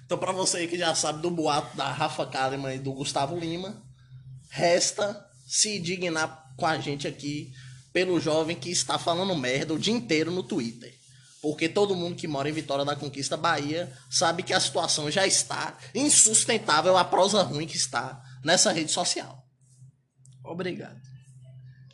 então 0.04 0.18
para 0.18 0.30
você 0.30 0.58
aí 0.58 0.68
que 0.68 0.78
já 0.78 0.94
sabe 0.94 1.22
do 1.22 1.30
boato 1.30 1.74
da 1.76 1.90
Rafa 1.90 2.26
Kalimann 2.26 2.76
e 2.76 2.78
do 2.78 2.92
Gustavo 2.92 3.36
Lima, 3.36 3.82
resta 4.50 5.26
se 5.46 5.78
dignar 5.78 6.52
com 6.56 6.66
a 6.66 6.78
gente 6.78 7.06
aqui 7.06 7.52
pelo 7.92 8.20
jovem 8.20 8.56
que 8.56 8.70
está 8.70 8.98
falando 8.98 9.34
merda 9.36 9.72
o 9.72 9.78
dia 9.78 9.94
inteiro 9.94 10.30
no 10.30 10.42
Twitter. 10.42 10.94
Porque 11.40 11.68
todo 11.68 11.94
mundo 11.94 12.16
que 12.16 12.26
mora 12.26 12.48
em 12.48 12.52
Vitória 12.52 12.84
da 12.84 12.96
Conquista, 12.96 13.36
Bahia, 13.36 13.92
sabe 14.10 14.42
que 14.42 14.52
a 14.52 14.60
situação 14.60 15.10
já 15.10 15.26
está 15.26 15.78
insustentável, 15.94 16.96
a 16.96 17.04
prosa 17.04 17.42
ruim 17.42 17.66
que 17.66 17.76
está 17.76 18.20
nessa 18.42 18.72
rede 18.72 18.90
social. 18.90 19.46
Obrigado. 20.44 21.00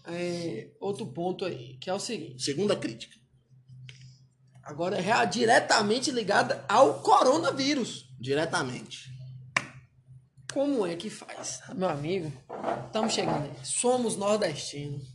É, 0.06 0.70
outro 0.80 1.06
ponto 1.06 1.44
aí, 1.44 1.76
que 1.78 1.90
é 1.90 1.94
o 1.94 2.00
seguinte. 2.00 2.42
Segunda 2.42 2.74
crítica. 2.74 3.14
Agora 4.62 4.96
é 4.96 5.26
diretamente 5.26 6.10
ligada 6.10 6.64
ao 6.68 7.00
coronavírus. 7.02 8.06
Diretamente. 8.18 9.10
Como 10.52 10.86
é 10.86 10.94
que 10.94 11.08
faz? 11.08 11.62
Meu 11.74 11.88
amigo, 11.88 12.32
estamos 12.86 13.14
chegando 13.14 13.44
aí. 13.44 13.52
Somos 13.64 14.16
nordestinos. 14.16 15.06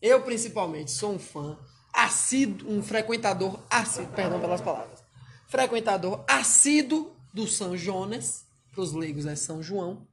Eu, 0.00 0.22
principalmente, 0.22 0.90
sou 0.92 1.12
um 1.12 1.18
fã 1.18 1.58
assíduo, 1.92 2.70
um 2.70 2.82
frequentador 2.82 3.58
assíduo, 3.68 4.12
perdão 4.12 4.40
pelas 4.40 4.60
palavras, 4.60 5.02
frequentador 5.48 6.24
assíduo 6.28 7.16
do 7.32 7.46
São 7.46 7.76
Jonas, 7.76 8.44
para 8.70 8.82
os 8.82 8.92
leigos 8.92 9.26
é 9.26 9.34
São 9.34 9.62
João. 9.62 10.06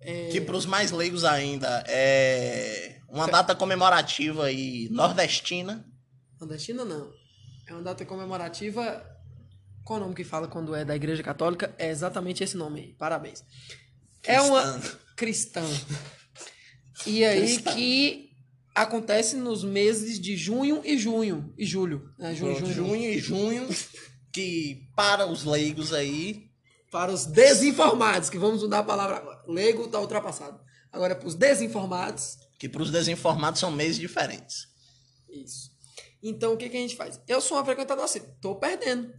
É... 0.00 0.28
Que 0.28 0.40
para 0.40 0.56
os 0.56 0.66
mais 0.66 0.90
leigos 0.90 1.24
ainda 1.24 1.82
é 1.88 3.00
uma 3.08 3.26
data 3.26 3.54
comemorativa 3.54 4.52
e 4.52 4.88
nordestina. 4.90 5.84
Nordestina 6.38 6.84
não. 6.84 7.12
É 7.66 7.72
uma 7.72 7.82
data 7.82 8.04
comemorativa. 8.04 9.04
Qual 9.84 9.98
o 9.98 10.02
nome 10.02 10.14
que 10.14 10.24
fala 10.24 10.48
quando 10.48 10.74
é 10.74 10.84
da 10.84 10.96
Igreja 10.96 11.22
Católica? 11.22 11.74
É 11.78 11.90
exatamente 11.90 12.42
esse 12.42 12.56
nome 12.56 12.80
aí. 12.80 12.94
Parabéns. 12.94 13.44
Cristã. 14.22 14.32
É 14.32 14.40
uma 14.40 14.82
cristã. 15.14 15.62
E 17.06 17.22
aí 17.22 17.40
cristã. 17.40 17.74
que 17.74 18.30
acontece 18.74 19.36
nos 19.36 19.62
meses 19.62 20.18
de 20.18 20.36
junho 20.36 20.80
e 20.84 20.96
junho 20.96 21.52
e 21.58 21.66
julho. 21.66 22.10
Né? 22.18 22.34
Junho, 22.34 22.58
junho, 22.58 22.72
junho 22.72 23.12
e 23.12 23.18
junho, 23.18 23.68
que 24.32 24.88
para 24.96 25.26
os 25.26 25.44
leigos 25.44 25.92
aí. 25.92 26.50
Para 26.90 27.12
os 27.12 27.26
desinformados, 27.26 28.30
que 28.30 28.38
vamos 28.38 28.62
mudar 28.62 28.78
a 28.78 28.84
palavra 28.84 29.16
agora. 29.16 29.42
Leigo 29.46 29.84
está 29.84 30.00
ultrapassado. 30.00 30.58
Agora, 30.90 31.14
para 31.14 31.26
os 31.26 31.34
desinformados. 31.34 32.38
Que 32.58 32.68
para 32.68 32.82
os 32.82 32.90
desinformados 32.90 33.60
são 33.60 33.70
meses 33.70 33.98
diferentes. 33.98 34.68
Isso. 35.28 35.72
Então, 36.22 36.54
o 36.54 36.56
que, 36.56 36.68
que 36.70 36.76
a 36.76 36.80
gente 36.80 36.96
faz? 36.96 37.20
Eu 37.28 37.40
sou 37.40 37.58
uma 37.58 37.64
frequentadora 37.64 38.06
assim, 38.06 38.20
tô 38.40 38.54
perdendo. 38.54 39.12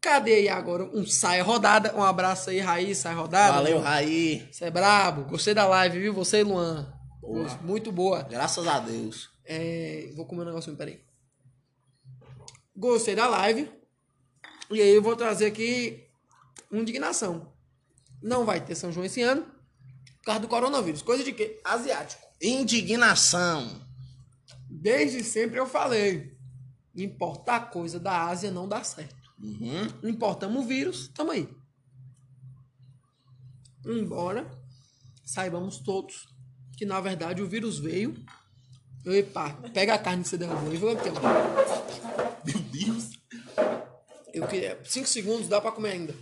Cadê 0.00 0.34
aí 0.34 0.48
agora 0.48 0.84
um 0.84 1.06
Sai 1.06 1.42
Rodada? 1.42 1.94
Um 1.94 2.02
abraço 2.02 2.48
aí, 2.48 2.58
Raí, 2.58 2.94
Sai 2.94 3.14
Rodada. 3.14 3.54
Valeu, 3.54 3.80
Raí. 3.80 4.48
Você 4.50 4.64
é 4.64 4.70
brabo. 4.70 5.24
Gostei 5.24 5.52
da 5.52 5.66
live, 5.66 5.98
viu? 5.98 6.14
Você 6.14 6.40
e 6.40 6.42
Luan. 6.42 6.90
Boa. 7.20 7.48
Muito 7.62 7.92
boa. 7.92 8.22
Graças 8.22 8.66
a 8.66 8.80
Deus. 8.80 9.28
É, 9.44 10.10
vou 10.16 10.24
comer 10.24 10.42
um 10.42 10.46
negocinho, 10.46 10.76
peraí. 10.76 11.00
Gostei 12.74 13.14
da 13.14 13.28
live. 13.28 13.70
E 14.70 14.80
aí 14.80 14.94
eu 14.94 15.02
vou 15.02 15.14
trazer 15.16 15.46
aqui 15.46 16.08
indignação. 16.72 17.52
Não 18.22 18.44
vai 18.46 18.64
ter 18.64 18.74
São 18.74 18.90
João 18.90 19.04
esse 19.04 19.20
ano 19.20 19.42
por 19.42 20.24
causa 20.24 20.40
do 20.40 20.48
coronavírus. 20.48 21.02
Coisa 21.02 21.22
de 21.22 21.32
quê? 21.32 21.60
Asiático. 21.62 22.22
Indignação. 22.40 23.86
Desde 24.68 25.22
sempre 25.22 25.58
eu 25.58 25.66
falei. 25.66 26.38
Importar 26.96 27.70
coisa 27.70 28.00
da 28.00 28.24
Ásia 28.24 28.50
não 28.50 28.66
dá 28.66 28.82
certo. 28.82 29.19
Uhum. 29.40 30.10
Importamos 30.10 30.64
o 30.64 30.68
vírus, 30.68 31.08
tamo 31.08 31.30
aí. 31.32 31.48
Embora 33.86 34.46
saibamos 35.24 35.78
todos 35.78 36.28
que 36.76 36.84
na 36.84 37.00
verdade 37.00 37.42
o 37.42 37.48
vírus 37.48 37.78
veio. 37.78 38.14
Epa, 39.06 39.50
pega 39.72 39.94
a 39.94 39.98
carne 39.98 40.22
que 40.22 40.28
você 40.28 40.36
derrubou 40.36 40.72
e 40.74 40.76
vou 40.76 40.90
aqui. 40.90 41.08
Meu 42.44 42.58
Deus! 42.58 43.10
Eu 44.32 44.46
queria. 44.46 44.78
Cinco 44.84 45.08
segundos, 45.08 45.48
dá 45.48 45.60
pra 45.60 45.72
comer 45.72 45.92
ainda. 45.92 46.14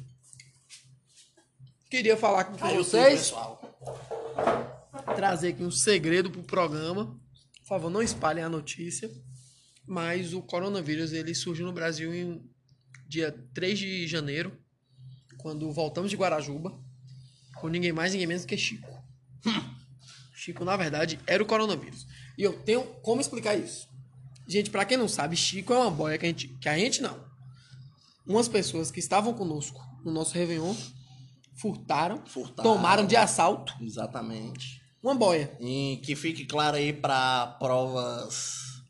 Queria 1.90 2.16
falar 2.16 2.44
com 2.44 2.64
Aí 2.64 2.76
vocês. 2.76 3.20
pessoal. 3.20 3.60
Trazer 5.16 5.48
aqui 5.48 5.62
um 5.64 5.70
segredo 5.70 6.30
pro 6.30 6.42
programa. 6.42 7.06
Por 7.60 7.66
favor, 7.66 7.90
não 7.90 8.02
espalhem 8.02 8.44
a 8.44 8.48
notícia. 8.48 9.10
Mas 9.86 10.32
o 10.34 10.42
coronavírus 10.42 11.12
ele 11.12 11.34
surgiu 11.34 11.66
no 11.66 11.72
Brasil 11.72 12.14
em 12.14 12.48
dia 13.08 13.32
3 13.54 13.78
de 13.78 14.06
janeiro, 14.06 14.56
quando 15.38 15.70
voltamos 15.72 16.10
de 16.10 16.16
Guarajuba, 16.16 16.78
com 17.56 17.68
ninguém 17.68 17.92
mais, 17.92 18.12
ninguém 18.12 18.26
menos 18.26 18.44
que 18.44 18.56
Chico. 18.56 18.88
Chico, 20.34 20.64
na 20.64 20.76
verdade, 20.76 21.18
era 21.26 21.42
o 21.42 21.46
coronavírus. 21.46 22.06
E 22.36 22.42
eu 22.42 22.52
tenho 22.62 22.84
como 23.02 23.20
explicar 23.20 23.56
isso. 23.56 23.88
Gente, 24.46 24.70
para 24.70 24.84
quem 24.84 24.96
não 24.96 25.08
sabe, 25.08 25.36
Chico 25.36 25.72
é 25.72 25.78
uma 25.78 25.90
boia 25.90 26.16
que 26.16 26.26
a 26.26 26.28
gente, 26.28 26.48
que 26.48 26.68
a 26.68 26.78
gente 26.78 27.02
não. 27.02 27.18
Umas 28.26 28.48
pessoas 28.48 28.90
que 28.90 29.00
estavam 29.00 29.34
conosco 29.34 29.80
no 30.04 30.12
nosso 30.12 30.34
Réveillon 30.34 30.74
furtaram, 31.56 32.24
furtaram 32.26 32.70
tomaram 32.70 33.06
de 33.06 33.16
assalto. 33.16 33.74
Exatamente. 33.80 34.80
Uma 35.02 35.14
boia. 35.14 35.56
E 35.60 36.00
que 36.02 36.14
fique 36.14 36.44
claro 36.44 36.76
aí 36.76 36.92
para 36.92 37.46
provas 37.58 38.82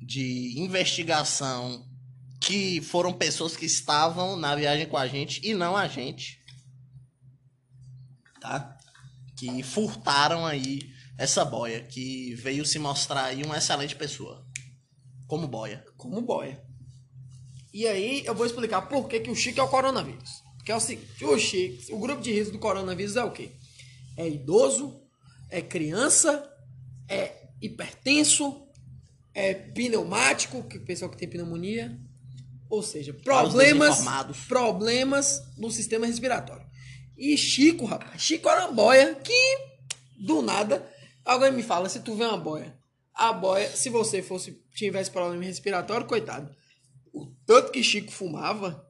de 0.00 0.58
investigação 0.58 1.89
que 2.50 2.80
foram 2.80 3.12
pessoas 3.12 3.56
que 3.56 3.64
estavam 3.64 4.36
na 4.36 4.56
viagem 4.56 4.86
com 4.86 4.96
a 4.96 5.06
gente 5.06 5.40
e 5.46 5.54
não 5.54 5.76
a 5.76 5.86
gente. 5.86 6.40
Tá? 8.40 8.76
que 9.36 9.62
furtaram 9.62 10.44
aí 10.44 10.92
essa 11.16 11.46
boia, 11.46 11.80
que 11.80 12.34
veio 12.34 12.66
se 12.66 12.78
mostrar 12.78 13.24
aí 13.24 13.42
uma 13.42 13.56
excelente 13.56 13.96
pessoa. 13.96 14.44
Como 15.26 15.48
boia. 15.48 15.82
Como 15.96 16.20
boia. 16.20 16.62
E 17.72 17.86
aí 17.86 18.22
eu 18.26 18.34
vou 18.34 18.44
explicar 18.44 18.82
por 18.82 19.08
que, 19.08 19.20
que 19.20 19.30
o 19.30 19.34
Chico 19.34 19.58
é 19.58 19.62
o 19.62 19.68
coronavírus. 19.68 20.42
Que 20.62 20.72
é 20.72 20.76
o 20.76 20.80
seguinte, 20.80 21.24
o 21.24 21.38
Chico, 21.38 21.94
o 21.94 21.98
grupo 21.98 22.20
de 22.20 22.32
risco 22.32 22.52
do 22.52 22.58
coronavírus 22.58 23.16
é 23.16 23.24
o 23.24 23.30
quê? 23.30 23.52
É 24.14 24.28
idoso, 24.28 25.00
é 25.48 25.62
criança, 25.62 26.46
é 27.08 27.48
hipertenso, 27.62 28.66
é 29.32 29.54
pneumático, 29.54 30.64
que 30.64 30.78
pessoal 30.80 31.10
que 31.10 31.16
tem 31.16 31.30
pneumonia, 31.30 31.98
ou 32.70 32.82
seja, 32.82 33.12
problemas, 33.12 34.04
problemas 34.46 35.42
no 35.58 35.70
sistema 35.70 36.06
respiratório. 36.06 36.64
E 37.18 37.36
Chico, 37.36 37.84
rapaz, 37.84 38.22
Chico 38.22 38.48
era 38.48 38.66
uma 38.66 38.72
boia 38.72 39.14
que, 39.16 39.58
do 40.16 40.40
nada, 40.40 40.88
alguém 41.24 41.52
me 41.52 41.62
fala, 41.62 41.88
se 41.88 42.00
tu 42.00 42.14
vê 42.14 42.24
uma 42.24 42.38
boia, 42.38 42.78
a 43.12 43.32
boia, 43.32 43.68
se 43.68 43.90
você 43.90 44.22
fosse, 44.22 44.62
tivesse 44.74 45.10
problema 45.10 45.44
respiratório, 45.44 46.06
coitado, 46.06 46.54
o 47.12 47.26
tanto 47.44 47.72
que 47.72 47.82
Chico 47.82 48.12
fumava, 48.12 48.86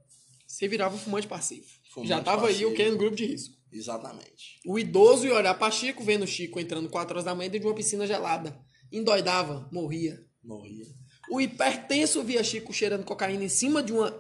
você 0.47 0.69
virava 0.69 0.95
um 0.95 0.99
fumante 0.99 1.27
passivo. 1.27 1.67
Fumante 1.93 2.11
Já 2.11 2.21
tava 2.23 2.43
passivo. 2.43 2.69
aí 2.69 2.73
o 2.73 2.77
que 2.77 2.89
no 2.89 2.99
grupo 2.99 3.17
de 3.17 3.25
risco. 3.25 3.55
Exatamente. 3.73 4.61
O 4.67 4.79
idoso 4.79 5.27
ia 5.27 5.35
olhar 5.35 5.55
pra 5.55 5.71
Chico, 5.71 6.05
vendo 6.05 6.27
Chico 6.27 6.61
entrando 6.61 6.91
4 6.91 7.15
horas 7.15 7.25
da 7.25 7.35
manhã 7.35 7.49
dentro 7.49 7.67
de 7.67 7.69
uma 7.69 7.75
piscina 7.75 8.07
gelada. 8.07 8.61
Endoidava, 8.93 9.69
morria. 9.73 10.23
Morria. 10.43 10.87
O 11.31 11.41
hipertenso 11.41 12.23
via 12.23 12.43
Chico 12.43 12.73
cheirando 12.73 13.05
cocaína 13.05 13.45
em 13.45 13.49
cima 13.49 13.83
de 13.83 13.93
uma. 13.93 14.13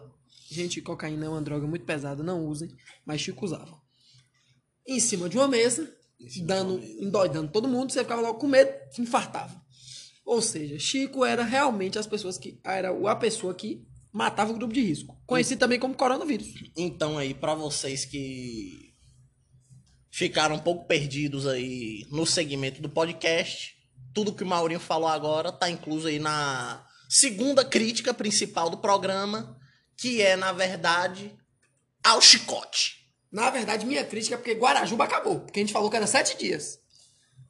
Gente, 0.48 0.80
cocaína 0.80 1.26
é 1.26 1.28
uma 1.28 1.42
droga 1.42 1.66
muito 1.66 1.84
pesada, 1.84 2.22
não 2.22 2.46
usem, 2.46 2.70
mas 3.04 3.20
Chico 3.20 3.44
usava 3.44 3.80
em 4.86 4.98
cima 4.98 5.28
de 5.28 5.36
uma 5.38 5.46
mesa, 5.46 5.88
dando, 6.42 6.78
mesa. 6.78 7.02
endoidando 7.02 7.52
todo 7.52 7.68
mundo, 7.68 7.92
você 7.92 8.00
ficava 8.00 8.20
logo 8.20 8.38
com 8.38 8.48
medo, 8.48 8.72
se 8.90 9.00
infartava. 9.00 9.60
Ou 10.24 10.42
seja, 10.42 10.78
Chico 10.78 11.24
era 11.24 11.44
realmente 11.44 11.98
as 11.98 12.06
pessoas 12.06 12.36
que 12.36 12.60
era 12.64 12.90
a 13.10 13.16
pessoa 13.16 13.54
que 13.54 13.86
matava 14.12 14.50
o 14.50 14.54
grupo 14.56 14.74
de 14.74 14.80
risco, 14.80 15.16
conhecido 15.26 15.60
também 15.60 15.78
como 15.78 15.94
coronavírus. 15.94 16.48
Então 16.76 17.16
aí 17.16 17.32
para 17.32 17.54
vocês 17.54 18.04
que 18.04 18.92
ficaram 20.10 20.56
um 20.56 20.60
pouco 20.60 20.86
perdidos 20.86 21.46
aí 21.46 22.04
no 22.10 22.26
segmento 22.26 22.82
do 22.82 22.88
podcast, 22.88 23.76
tudo 24.12 24.32
que 24.32 24.42
o 24.42 24.46
Maurinho 24.46 24.80
falou 24.80 25.08
agora 25.08 25.52
tá 25.52 25.70
incluso 25.70 26.08
aí 26.08 26.18
na 26.18 26.84
segunda 27.10 27.64
crítica 27.64 28.14
principal 28.14 28.70
do 28.70 28.78
programa, 28.78 29.58
que 29.96 30.22
é 30.22 30.36
na 30.36 30.52
verdade 30.52 31.36
ao 32.04 32.20
chicote. 32.22 33.00
Na 33.32 33.50
verdade, 33.50 33.84
minha 33.84 34.04
crítica 34.04 34.36
é 34.36 34.38
porque 34.38 34.54
Guarajuba 34.54 35.04
acabou. 35.04 35.40
Porque 35.40 35.58
a 35.58 35.62
gente 35.62 35.72
falou 35.72 35.90
que 35.90 35.96
era 35.96 36.06
sete 36.06 36.38
dias. 36.38 36.78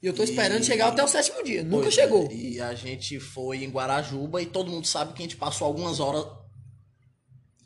E 0.03 0.07
eu 0.07 0.15
tô 0.15 0.23
esperando 0.23 0.63
e... 0.63 0.67
chegar 0.67 0.89
até 0.89 1.05
o 1.05 1.09
sétimo 1.09 1.43
dia. 1.45 1.63
Nunca 1.63 1.83
pois 1.83 1.99
é, 1.99 2.03
chegou. 2.03 2.31
E 2.33 2.59
a 2.61 2.75
gente 2.75 3.21
foi 3.21 3.63
em 3.63 3.71
Guarajuba 3.71 4.41
e 4.43 4.47
todo 4.47 4.71
mundo 4.71 4.87
sabe 4.87 5.13
que 5.13 5.23
a 5.23 5.25
gente 5.25 5.37
passou 5.37 5.67
algumas 5.67 6.01
horas. 6.01 6.25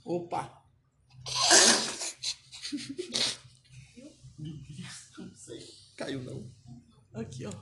Opa! 0.04 0.62
caiu 5.96 6.22
não. 6.22 6.50
Aqui, 7.12 7.46
ó. 7.46 7.52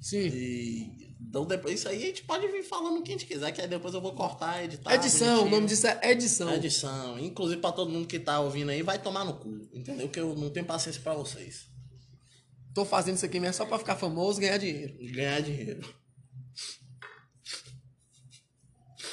Sim. 0.00 0.26
E 0.26 1.13
então 1.28 1.44
depois 1.44 1.80
isso 1.80 1.88
aí 1.88 2.02
a 2.02 2.06
gente 2.06 2.22
pode 2.22 2.46
vir 2.46 2.62
falando 2.62 2.98
o 2.98 3.02
que 3.02 3.10
a 3.10 3.14
gente 3.14 3.26
quiser, 3.26 3.50
que 3.50 3.60
aí 3.60 3.66
depois 3.66 3.94
eu 3.94 4.00
vou 4.00 4.12
cortar, 4.14 4.62
editar. 4.62 4.94
edição, 4.94 5.46
o 5.46 5.50
nome 5.50 5.66
disso 5.66 5.86
é 5.86 6.10
edição. 6.10 6.54
Edição. 6.54 7.18
Inclusive 7.18 7.60
pra 7.60 7.72
todo 7.72 7.90
mundo 7.90 8.06
que 8.06 8.18
tá 8.18 8.40
ouvindo 8.40 8.70
aí, 8.70 8.82
vai 8.82 8.98
tomar 8.98 9.24
no 9.24 9.34
cu. 9.34 9.68
Entendeu? 9.72 10.08
Que 10.08 10.20
eu 10.20 10.34
não 10.36 10.50
tenho 10.50 10.66
paciência 10.66 11.02
pra 11.02 11.14
vocês. 11.14 11.66
Tô 12.74 12.84
fazendo 12.84 13.16
isso 13.16 13.26
aqui 13.26 13.40
mesmo 13.40 13.54
só 13.54 13.66
pra 13.66 13.78
ficar 13.78 13.96
famoso 13.96 14.40
e 14.40 14.42
ganhar 14.42 14.58
dinheiro. 14.58 14.96
Ganhar 15.12 15.40
dinheiro. 15.40 15.94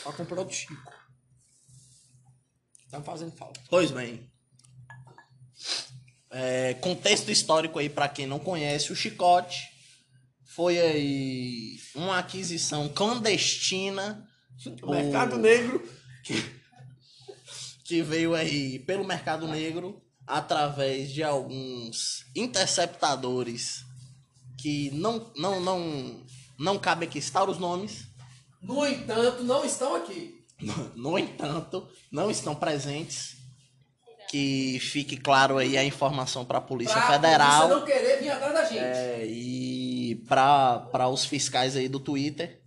Pra 0.03 0.13
comprar 0.13 0.41
o 0.41 0.49
Chico. 0.49 0.75
Tá 2.89 3.01
fazendo 3.01 3.31
falta. 3.31 3.59
Pois 3.69 3.91
bem. 3.91 4.29
É, 6.29 6.73
contexto 6.75 7.31
histórico 7.31 7.77
aí 7.77 7.89
pra 7.89 8.09
quem 8.09 8.25
não 8.25 8.39
conhece, 8.39 8.91
o 8.91 8.95
Chicote 8.95 9.70
foi 10.55 10.79
aí 10.79 11.79
uma 11.95 12.17
aquisição 12.19 12.89
clandestina 12.89 14.27
O 14.83 14.91
mercado 14.91 15.37
negro. 15.37 15.81
que 17.83 18.01
veio 18.01 18.33
aí 18.33 18.79
pelo 18.79 19.03
mercado 19.05 19.47
negro 19.47 20.01
através 20.25 21.11
de 21.11 21.23
alguns 21.23 22.25
interceptadores 22.35 23.83
que 24.57 24.91
não 24.91 25.31
não 25.35 25.59
não 25.59 26.25
não 26.59 26.77
cabe 26.79 27.05
aqui 27.05 27.19
citar 27.21 27.49
os 27.49 27.57
nomes. 27.57 28.05
No 28.61 28.85
entanto, 28.85 29.43
não 29.43 29.65
estão 29.65 29.95
aqui. 29.95 30.39
No 30.95 31.17
entanto, 31.17 31.87
não 32.11 32.29
estão 32.29 32.53
presentes. 32.53 33.35
Que 34.29 34.79
fique 34.79 35.17
claro 35.17 35.57
aí 35.57 35.75
a 35.77 35.83
informação 35.83 36.45
para 36.45 36.59
a 36.59 36.61
Polícia 36.61 36.93
Pra 36.93 37.13
Federal. 37.13 37.67
polícia 37.67 37.79
não 37.79 37.85
querer 37.85 38.21
vir 38.21 38.29
atrás 38.29 38.53
da 38.53 38.63
gente. 38.65 38.77
É, 38.79 39.25
e 39.27 39.70
para 40.15 41.07
os 41.09 41.25
fiscais 41.25 41.75
aí 41.75 41.87
do 41.87 41.99
Twitter 41.99 42.61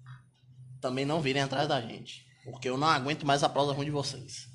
também 0.80 1.04
não 1.04 1.20
virem 1.20 1.42
atrás 1.42 1.66
da 1.66 1.80
gente. 1.80 2.26
Porque 2.44 2.68
eu 2.68 2.76
não 2.76 2.88
aguento 2.88 3.24
mais 3.24 3.42
a 3.42 3.48
prosa 3.48 3.72
ruim 3.72 3.86
de 3.86 3.90
vocês. 3.90 4.46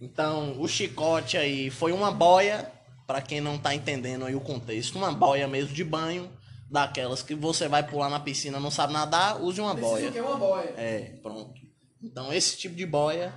Então, 0.00 0.60
o 0.60 0.68
chicote 0.68 1.36
aí 1.36 1.70
foi 1.70 1.92
uma 1.92 2.10
boia, 2.10 2.70
para 3.06 3.22
quem 3.22 3.40
não 3.40 3.58
tá 3.58 3.74
entendendo 3.74 4.24
aí 4.24 4.34
o 4.34 4.40
contexto, 4.40 4.96
uma 4.96 5.12
boia 5.12 5.48
mesmo 5.48 5.74
de 5.74 5.82
banho, 5.82 6.30
daquelas 6.70 7.22
que 7.22 7.34
você 7.34 7.68
vai 7.68 7.86
pular 7.86 8.08
na 8.08 8.20
piscina, 8.20 8.60
não 8.60 8.70
sabe 8.70 8.92
nadar, 8.92 9.42
use 9.42 9.60
uma 9.60 9.74
Preciso 9.74 9.94
boia. 9.94 10.12
que 10.12 10.18
é 10.18 10.22
uma 10.22 10.36
boia. 10.36 10.74
É, 10.76 11.00
pronto. 11.22 11.60
Então, 12.02 12.32
esse 12.32 12.56
tipo 12.56 12.74
de 12.74 12.86
boia 12.86 13.34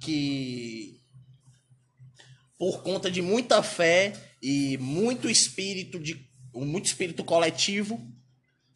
que, 0.00 1.00
por 2.58 2.82
conta 2.82 3.10
de 3.10 3.20
muita 3.20 3.62
fé 3.62 4.12
e 4.42 4.78
muito 4.78 5.28
espírito 5.28 5.98
de 5.98 6.25
muito 6.64 6.86
espírito 6.86 7.24
coletivo, 7.24 8.00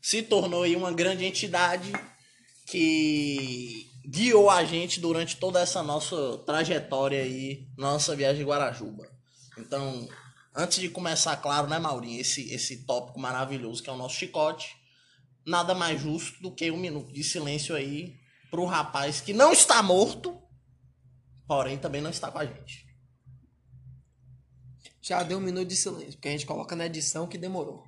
se 0.01 0.23
tornou 0.23 0.63
aí 0.63 0.77
uma 0.77 0.93
grande 0.93 1.25
entidade 1.25 1.93
que 2.67 3.91
guiou 4.07 4.49
a 4.49 4.65
gente 4.65 5.01
durante 5.01 5.37
toda 5.37 5.61
essa 5.61 5.83
nossa 5.83 6.39
trajetória 6.39 7.23
aí, 7.23 7.69
nossa 7.77 8.17
viagem 8.17 8.45
Guarajuba. 8.45 9.09
Então, 9.59 10.09
antes 10.55 10.81
de 10.81 10.89
começar, 10.89 11.37
claro, 11.37 11.69
né, 11.69 11.79
Maurinho, 11.79 12.21
esse, 12.21 12.53
esse 12.53 12.85
tópico 12.85 13.21
maravilhoso 13.21 13.83
que 13.83 13.91
é 13.91 13.93
o 13.93 13.97
nosso 13.97 14.17
chicote, 14.17 14.77
nada 15.47 15.75
mais 15.75 16.01
justo 16.01 16.41
do 16.43 16.53
que 16.53 16.71
um 16.71 16.77
minuto 16.77 17.13
de 17.13 17.23
silêncio 17.23 17.75
aí 17.75 18.19
pro 18.51 18.65
rapaz 18.65 19.21
que 19.21 19.33
não 19.33 19.53
está 19.53 19.83
morto, 19.83 20.41
porém 21.47 21.79
também 21.79 22.01
não 22.01 22.11
está 22.11 22.31
com 22.31 22.39
a 22.39 22.47
gente. 22.47 22.90
Já 25.11 25.23
deu 25.25 25.39
um 25.39 25.41
minuto 25.41 25.67
de 25.67 25.75
silêncio, 25.75 26.13
porque 26.13 26.29
a 26.29 26.31
gente 26.31 26.47
coloca 26.47 26.77
na 26.77 26.87
edição 26.87 27.27
que 27.27 27.37
demorou. 27.37 27.83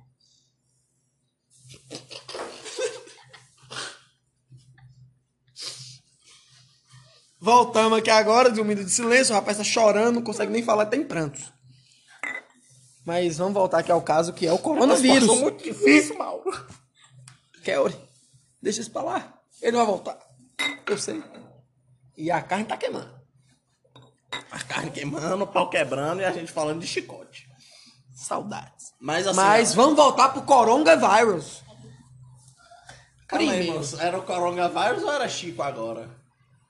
Voltamos 7.39 7.97
aqui 7.97 8.09
agora 8.09 8.51
de 8.51 8.59
um 8.59 8.65
minuto 8.65 8.87
de 8.87 8.91
silêncio. 8.91 9.33
O 9.33 9.37
rapaz 9.37 9.55
tá 9.55 9.63
chorando, 9.63 10.15
não 10.15 10.21
consegue 10.21 10.51
nem 10.51 10.61
falar, 10.61 10.87
tem 10.87 11.05
prantos. 11.05 11.53
Mas 13.05 13.37
vamos 13.37 13.53
voltar 13.53 13.77
aqui 13.77 13.93
ao 13.93 14.01
caso 14.01 14.33
que 14.33 14.45
é 14.45 14.51
o 14.51 14.59
coronavírus. 14.59 15.25
Passou 15.25 15.43
muito 15.43 15.63
difícil, 15.63 16.17
Mauro. 16.17 16.67
Kelly, 17.63 17.95
deixa 18.61 18.81
isso 18.81 18.91
pra 18.91 19.01
lá. 19.01 19.41
Ele 19.61 19.77
vai 19.77 19.85
voltar. 19.85 20.19
Eu 20.85 20.97
sei. 20.97 21.23
E 22.17 22.29
a 22.29 22.41
carne 22.41 22.65
tá 22.65 22.75
queimando. 22.75 23.22
A 24.51 24.59
carne 24.59 24.91
queimando, 24.91 25.43
o 25.43 25.47
pau 25.47 25.69
quebrando 25.69 26.21
e 26.21 26.25
a 26.25 26.31
gente 26.31 26.51
falando 26.51 26.79
de 26.79 26.87
chicote. 26.87 27.47
Saudades. 28.13 28.93
Mas 28.99 29.27
assim. 29.27 29.35
Mas 29.37 29.73
vamos 29.73 29.95
voltar 29.95 30.29
pro 30.29 30.43
coronavírus. 30.43 31.61
calma 33.27 33.51
aí, 33.51 33.57
Primeiro. 33.57 33.73
moço. 33.79 33.99
Era 33.99 34.17
o 34.17 34.23
coronavírus 34.23 35.03
ou 35.03 35.11
era 35.11 35.27
Chico 35.27 35.61
agora? 35.61 36.09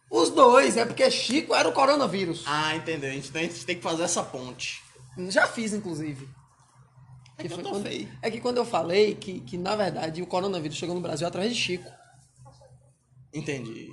Os 0.09 0.29
dois, 0.29 0.77
é 0.77 0.85
porque 0.85 1.09
Chico 1.11 1.53
era 1.53 1.67
o 1.67 1.73
coronavírus. 1.73 2.43
Ah, 2.45 2.75
entendeu. 2.75 3.09
A 3.09 3.13
gente 3.13 3.31
tem, 3.31 3.45
a 3.45 3.47
gente 3.49 3.65
tem 3.65 3.75
que 3.75 3.81
fazer 3.83 4.03
essa 4.03 4.23
ponte. 4.23 4.81
Já 5.29 5.47
fiz, 5.47 5.73
inclusive. 5.73 6.27
É 7.37 7.47
que 7.47 7.53
eu 7.53 7.57
tô 7.63 7.69
quando, 7.71 7.83
feio. 7.83 8.09
é 8.21 8.31
que 8.31 8.39
quando 8.39 8.57
eu 8.57 8.65
falei 8.65 9.15
que, 9.15 9.39
que, 9.41 9.57
na 9.57 9.75
verdade, 9.75 10.21
o 10.21 10.27
coronavírus 10.27 10.77
chegou 10.77 10.95
no 10.95 11.01
Brasil 11.01 11.27
através 11.27 11.53
de 11.53 11.59
Chico. 11.59 11.91
Entendi. 13.33 13.89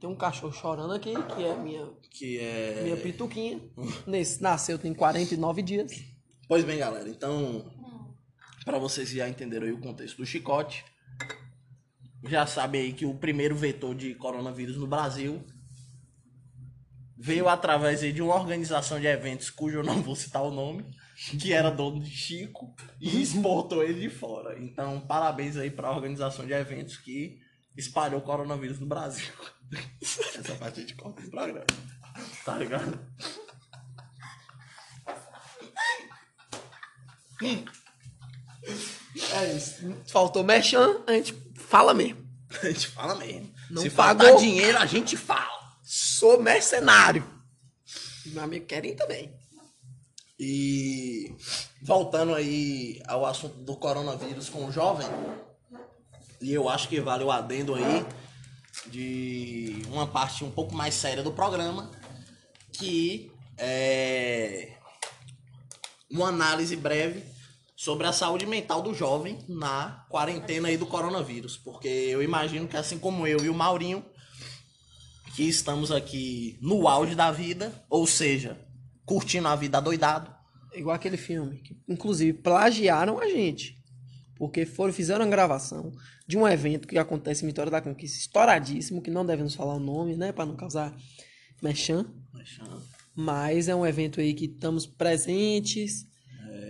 Tem 0.00 0.08
um 0.08 0.16
cachorro 0.16 0.52
chorando 0.52 0.92
aqui, 0.92 1.12
que 1.34 1.44
é 1.44 1.56
minha, 1.56 1.86
Que 2.10 2.38
é. 2.38 2.82
minha 2.82 2.96
pituquinha. 2.96 3.60
Nesse, 4.06 4.42
nasceu 4.42 4.78
tem 4.78 4.94
49 4.94 5.62
dias. 5.62 5.92
Pois 6.48 6.64
bem, 6.64 6.78
galera, 6.78 7.08
então, 7.08 7.70
para 8.64 8.78
vocês 8.78 9.10
já 9.10 9.28
entenderam 9.28 9.66
aí 9.66 9.72
o 9.72 9.80
contexto 9.80 10.16
do 10.16 10.26
chicote, 10.26 10.84
já 12.24 12.46
sabem 12.46 12.80
aí 12.80 12.92
que 12.92 13.04
o 13.04 13.14
primeiro 13.14 13.54
vetor 13.54 13.94
de 13.94 14.14
coronavírus 14.14 14.76
no 14.76 14.86
Brasil 14.86 15.44
veio 17.16 17.48
através 17.48 18.02
aí 18.02 18.12
de 18.12 18.22
uma 18.22 18.34
organização 18.34 18.98
de 18.98 19.06
eventos 19.06 19.50
cujo 19.50 19.78
eu 19.78 19.84
não 19.84 20.00
vou 20.02 20.16
citar 20.16 20.42
o 20.42 20.50
nome, 20.50 20.84
que 21.40 21.52
era 21.52 21.70
dono 21.70 22.00
de 22.00 22.10
Chico 22.10 22.74
e 23.00 23.20
exportou 23.20 23.82
ele 23.82 24.00
de 24.00 24.08
fora. 24.08 24.58
Então, 24.58 25.00
parabéns 25.00 25.56
aí 25.56 25.70
para 25.70 25.88
a 25.88 25.94
organização 25.94 26.46
de 26.46 26.52
eventos 26.52 26.96
que 26.96 27.40
espalhou 27.78 28.20
o 28.20 28.24
coronavírus 28.24 28.80
no 28.80 28.86
Brasil. 28.86 29.32
Essa 30.02 30.54
parte 30.56 30.80
a 30.80 30.82
gente 30.82 30.94
corta 30.94 31.22
do 31.22 31.30
programa. 31.30 31.64
Tá 32.44 32.58
ligado? 32.58 32.98
É 39.32 39.52
isso. 39.54 39.94
Faltou 40.06 40.42
mexan, 40.42 41.02
a 41.06 41.12
gente 41.12 41.34
fala 41.54 41.94
mesmo. 41.94 42.26
A 42.62 42.66
gente 42.66 42.88
fala 42.88 43.14
mesmo. 43.14 43.52
Não 43.70 43.82
Se 43.82 43.90
pagou. 43.90 44.26
faltar 44.26 44.40
dinheiro, 44.40 44.78
a 44.78 44.86
gente 44.86 45.16
fala. 45.16 45.76
Sou 45.82 46.42
mercenário. 46.42 47.24
Meu 48.26 48.42
amigo 48.42 48.66
querem 48.66 48.96
também. 48.96 49.32
E 50.38 51.34
voltando 51.82 52.34
aí 52.34 53.00
ao 53.06 53.24
assunto 53.26 53.56
do 53.58 53.76
coronavírus 53.76 54.48
com 54.48 54.66
o 54.66 54.72
jovem, 54.72 55.06
e 56.40 56.52
eu 56.52 56.68
acho 56.68 56.88
que 56.88 57.00
vale 57.00 57.24
o 57.24 57.30
adendo 57.30 57.74
aí 57.74 58.06
de 58.86 59.82
uma 59.88 60.06
parte 60.06 60.44
um 60.44 60.50
pouco 60.50 60.74
mais 60.74 60.94
séria 60.94 61.22
do 61.22 61.32
programa, 61.32 61.90
que 62.72 63.30
é 63.56 64.72
uma 66.10 66.28
análise 66.28 66.76
breve 66.76 67.22
sobre 67.76 68.06
a 68.06 68.12
saúde 68.12 68.46
mental 68.46 68.82
do 68.82 68.94
jovem 68.94 69.38
na 69.48 70.06
quarentena 70.08 70.68
aí 70.68 70.76
do 70.76 70.86
coronavírus, 70.86 71.56
porque 71.56 71.88
eu 71.88 72.22
imagino 72.22 72.66
que 72.66 72.76
assim 72.76 72.98
como 72.98 73.26
eu 73.26 73.44
e 73.44 73.48
o 73.48 73.54
Maurinho, 73.54 74.04
que 75.34 75.42
estamos 75.44 75.92
aqui 75.92 76.58
no 76.60 76.88
auge 76.88 77.14
da 77.14 77.30
vida, 77.30 77.84
ou 77.88 78.06
seja, 78.06 78.58
curtindo 79.04 79.48
a 79.48 79.54
vida 79.54 79.80
doidado, 79.80 80.38
Igual 80.74 80.94
aquele 80.94 81.16
filme. 81.16 81.58
Que, 81.58 81.76
inclusive, 81.88 82.32
plagiaram 82.32 83.18
a 83.18 83.28
gente. 83.28 83.77
Porque 84.38 84.64
foram, 84.64 84.92
fizeram 84.92 85.24
uma 85.24 85.30
gravação 85.30 85.92
de 86.26 86.38
um 86.38 86.46
evento 86.46 86.86
que 86.86 86.96
acontece 86.96 87.44
em 87.44 87.48
Vitória 87.48 87.70
da 87.70 87.80
Conquista, 87.80 88.18
estouradíssimo, 88.18 89.02
que 89.02 89.10
não 89.10 89.26
devemos 89.26 89.54
falar 89.54 89.74
o 89.74 89.80
nome, 89.80 90.16
né? 90.16 90.30
Pra 90.30 90.46
não 90.46 90.54
causar 90.54 90.94
mechan. 91.62 92.06
Mas 93.14 93.68
é 93.68 93.74
um 93.74 93.84
evento 93.84 94.20
aí 94.20 94.32
que 94.32 94.44
estamos 94.44 94.86
presentes. 94.86 96.06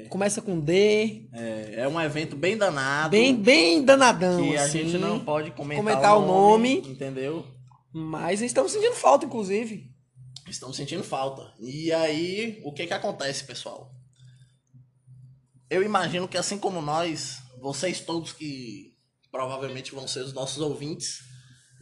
Começa 0.09 0.41
com 0.41 0.59
D. 0.59 1.29
É, 1.33 1.75
é 1.83 1.89
um 1.89 2.01
evento 2.01 2.35
bem 2.35 2.57
danado. 2.57 3.11
Bem, 3.11 3.35
bem 3.35 3.85
danadão. 3.85 4.43
que 4.43 4.57
a 4.57 4.65
assim. 4.65 4.85
gente 4.85 4.99
não 4.99 5.21
pode 5.21 5.51
comentar, 5.51 5.85
comentar 5.85 6.17
o, 6.17 6.23
o 6.23 6.27
nome, 6.27 6.77
nome. 6.77 6.93
Entendeu? 6.93 7.47
Mas 7.93 8.41
estamos 8.41 8.73
sentindo 8.73 8.95
falta, 8.95 9.27
inclusive. 9.27 9.91
Estamos 10.49 10.77
sentindo 10.77 11.05
falta. 11.05 11.53
E 11.61 11.93
aí, 11.93 12.61
o 12.65 12.73
que 12.73 12.87
que 12.87 12.95
acontece, 12.95 13.45
pessoal? 13.45 13.93
Eu 15.69 15.83
imagino 15.83 16.27
que 16.27 16.39
assim 16.39 16.59
como 16.59 16.81
nós, 16.81 17.43
vocês 17.61 18.01
todos 18.01 18.33
que 18.33 18.97
provavelmente 19.31 19.95
vão 19.95 20.09
ser 20.09 20.21
os 20.21 20.33
nossos 20.33 20.59
ouvintes 20.59 21.21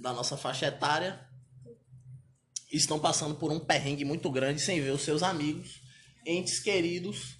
da 0.01 0.13
nossa 0.13 0.37
faixa 0.37 0.67
etária, 0.67 1.27
estão 2.73 2.99
passando 2.99 3.35
por 3.35 3.51
um 3.51 3.61
perrengue 3.61 4.05
muito 4.05 4.31
grande 4.31 4.61
sem 4.61 4.81
ver 4.81 4.91
os 4.91 5.03
seus 5.03 5.23
amigos 5.23 5.81
entes 6.27 6.59
queridos 6.59 7.37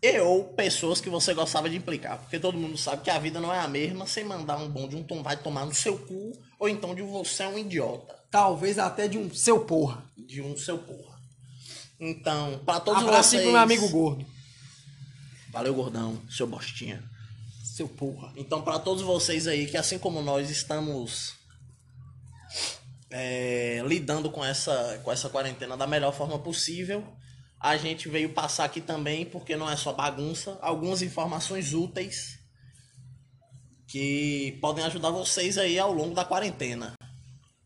e 0.00 0.20
ou 0.20 0.44
pessoas 0.54 1.00
que 1.00 1.10
você 1.10 1.34
gostava 1.34 1.68
de 1.68 1.76
implicar. 1.76 2.18
Porque 2.18 2.38
todo 2.38 2.56
mundo 2.56 2.78
sabe 2.78 3.02
que 3.02 3.10
a 3.10 3.18
vida 3.18 3.40
não 3.40 3.52
é 3.52 3.58
a 3.58 3.66
mesma 3.66 4.06
sem 4.06 4.24
mandar 4.24 4.56
um 4.58 4.68
bom 4.68 4.86
de 4.86 4.94
um 4.94 5.02
tom 5.02 5.22
vai 5.22 5.36
tomar 5.36 5.66
no 5.66 5.74
seu 5.74 5.98
cu 5.98 6.32
ou 6.58 6.68
então 6.68 6.94
de 6.94 7.02
você 7.02 7.42
é 7.42 7.48
um 7.48 7.58
idiota. 7.58 8.16
Talvez 8.30 8.78
até 8.78 9.08
de 9.08 9.18
um 9.18 9.32
seu 9.34 9.64
porra. 9.64 10.04
De 10.16 10.40
um 10.40 10.56
seu 10.56 10.78
porra. 10.78 11.18
Então, 11.98 12.60
para 12.64 12.78
todos 12.78 13.02
Abraço 13.02 13.30
vocês... 13.30 13.42
pro 13.42 13.50
meu 13.50 13.60
amigo 13.60 13.88
gordo. 13.88 14.24
Valeu, 15.58 15.74
gordão, 15.74 16.22
seu 16.30 16.46
bostinha. 16.46 17.02
Seu 17.64 17.88
porra. 17.88 18.32
Então, 18.36 18.62
para 18.62 18.78
todos 18.78 19.02
vocês 19.02 19.48
aí 19.48 19.66
que, 19.66 19.76
assim 19.76 19.98
como 19.98 20.22
nós, 20.22 20.50
estamos 20.50 21.34
é, 23.10 23.82
lidando 23.84 24.30
com 24.30 24.44
essa, 24.44 25.00
com 25.02 25.10
essa 25.10 25.28
quarentena 25.28 25.76
da 25.76 25.84
melhor 25.84 26.14
forma 26.14 26.38
possível, 26.38 27.04
a 27.58 27.76
gente 27.76 28.08
veio 28.08 28.32
passar 28.32 28.66
aqui 28.66 28.80
também, 28.80 29.26
porque 29.26 29.56
não 29.56 29.68
é 29.68 29.74
só 29.74 29.92
bagunça, 29.92 30.56
algumas 30.62 31.02
informações 31.02 31.74
úteis 31.74 32.38
que 33.88 34.56
podem 34.60 34.84
ajudar 34.84 35.10
vocês 35.10 35.58
aí 35.58 35.76
ao 35.76 35.92
longo 35.92 36.14
da 36.14 36.24
quarentena. 36.24 36.92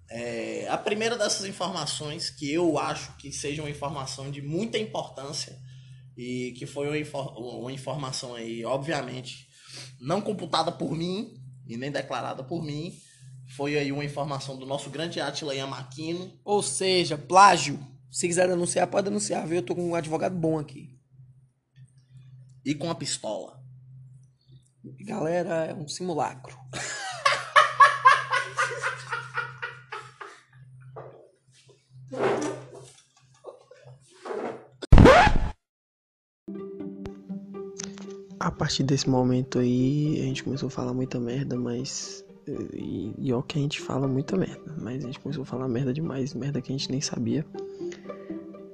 É, 0.09 0.67
a 0.71 0.79
primeira 0.79 1.19
dessas 1.19 1.45
informações, 1.45 2.31
que 2.31 2.51
eu 2.51 2.79
acho 2.79 3.15
que 3.19 3.31
seja 3.31 3.61
uma 3.61 3.71
informação 3.71 4.31
de 4.31 4.41
muita 4.41 4.79
importância, 4.79 5.61
e 6.17 6.53
que 6.59 6.67
foi 6.67 6.89
uma, 6.89 6.99
infor 6.99 7.37
uma 7.39 7.73
informação 7.73 8.35
aí, 8.35 8.65
obviamente, 8.65 9.49
não 10.01 10.21
computada 10.21 10.71
por 10.71 10.93
mim 10.93 11.35
e 11.67 11.77
nem 11.77 11.91
declarada 11.91 12.45
por 12.45 12.63
mim, 12.63 12.93
foi 13.57 13.77
aí 13.77 13.93
uma 13.93 14.05
informação 14.05 14.57
do 14.57 14.67
nosso 14.67 14.91
grande 14.91 15.21
Atila 15.21 15.55
Yamaquino. 15.55 16.33
Ou 16.45 16.63
seja, 16.63 17.19
plágio. 17.19 17.79
Se 18.11 18.27
quiser 18.27 18.49
denunciar, 18.49 18.87
pode 18.87 19.05
denunciar, 19.05 19.47
viu? 19.47 19.57
Eu 19.57 19.63
tô 19.63 19.75
com 19.75 19.91
um 19.91 19.95
advogado 19.95 20.35
bom 20.35 20.59
aqui. 20.59 20.99
E 22.65 22.75
com 22.75 22.91
a 22.91 22.95
pistola. 22.95 23.63
Galera, 25.01 25.67
é 25.67 25.75
um 25.75 25.89
simulacro. 25.89 26.57
partir 38.63 38.85
desse 38.85 39.11
momento 39.11 39.59
aí, 39.59 40.21
a 40.21 40.23
gente 40.23 40.45
começou 40.45 40.69
a 40.69 40.71
falar 40.71 40.95
muita 40.95 41.19
merda, 41.19 41.57
mas. 41.57 42.25
E, 42.47 43.13
e 43.19 43.33
ó, 43.33 43.43
que 43.43 43.59
a 43.59 43.61
gente 43.61 43.81
fala 43.81 44.07
muita 44.07 44.37
merda, 44.37 44.73
mas 44.81 45.03
a 45.03 45.09
gente 45.09 45.19
começou 45.19 45.43
a 45.43 45.45
falar 45.45 45.67
merda 45.67 45.93
demais, 45.93 46.33
merda 46.33 46.61
que 46.61 46.73
a 46.73 46.77
gente 46.77 46.89
nem 46.89 47.01
sabia. 47.01 47.45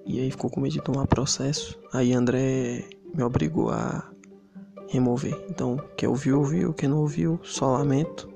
E 0.05 0.21
aí 0.21 0.31
ficou 0.31 0.51
com 0.51 0.61
medo 0.61 0.75
de 0.75 0.83
tomar 0.83 1.07
processo. 1.07 1.79
Aí 1.91 2.13
André 2.13 2.85
me 3.15 3.23
obrigou 3.23 3.71
a 3.71 4.07
remover. 4.89 5.43
Então, 5.49 5.83
quem 5.97 6.07
ouviu, 6.07 6.39
ouviu. 6.39 6.75
Quem 6.75 6.91
não 6.91 6.99
ouviu, 6.99 7.41
só 7.43 7.73
lamento. 7.73 8.29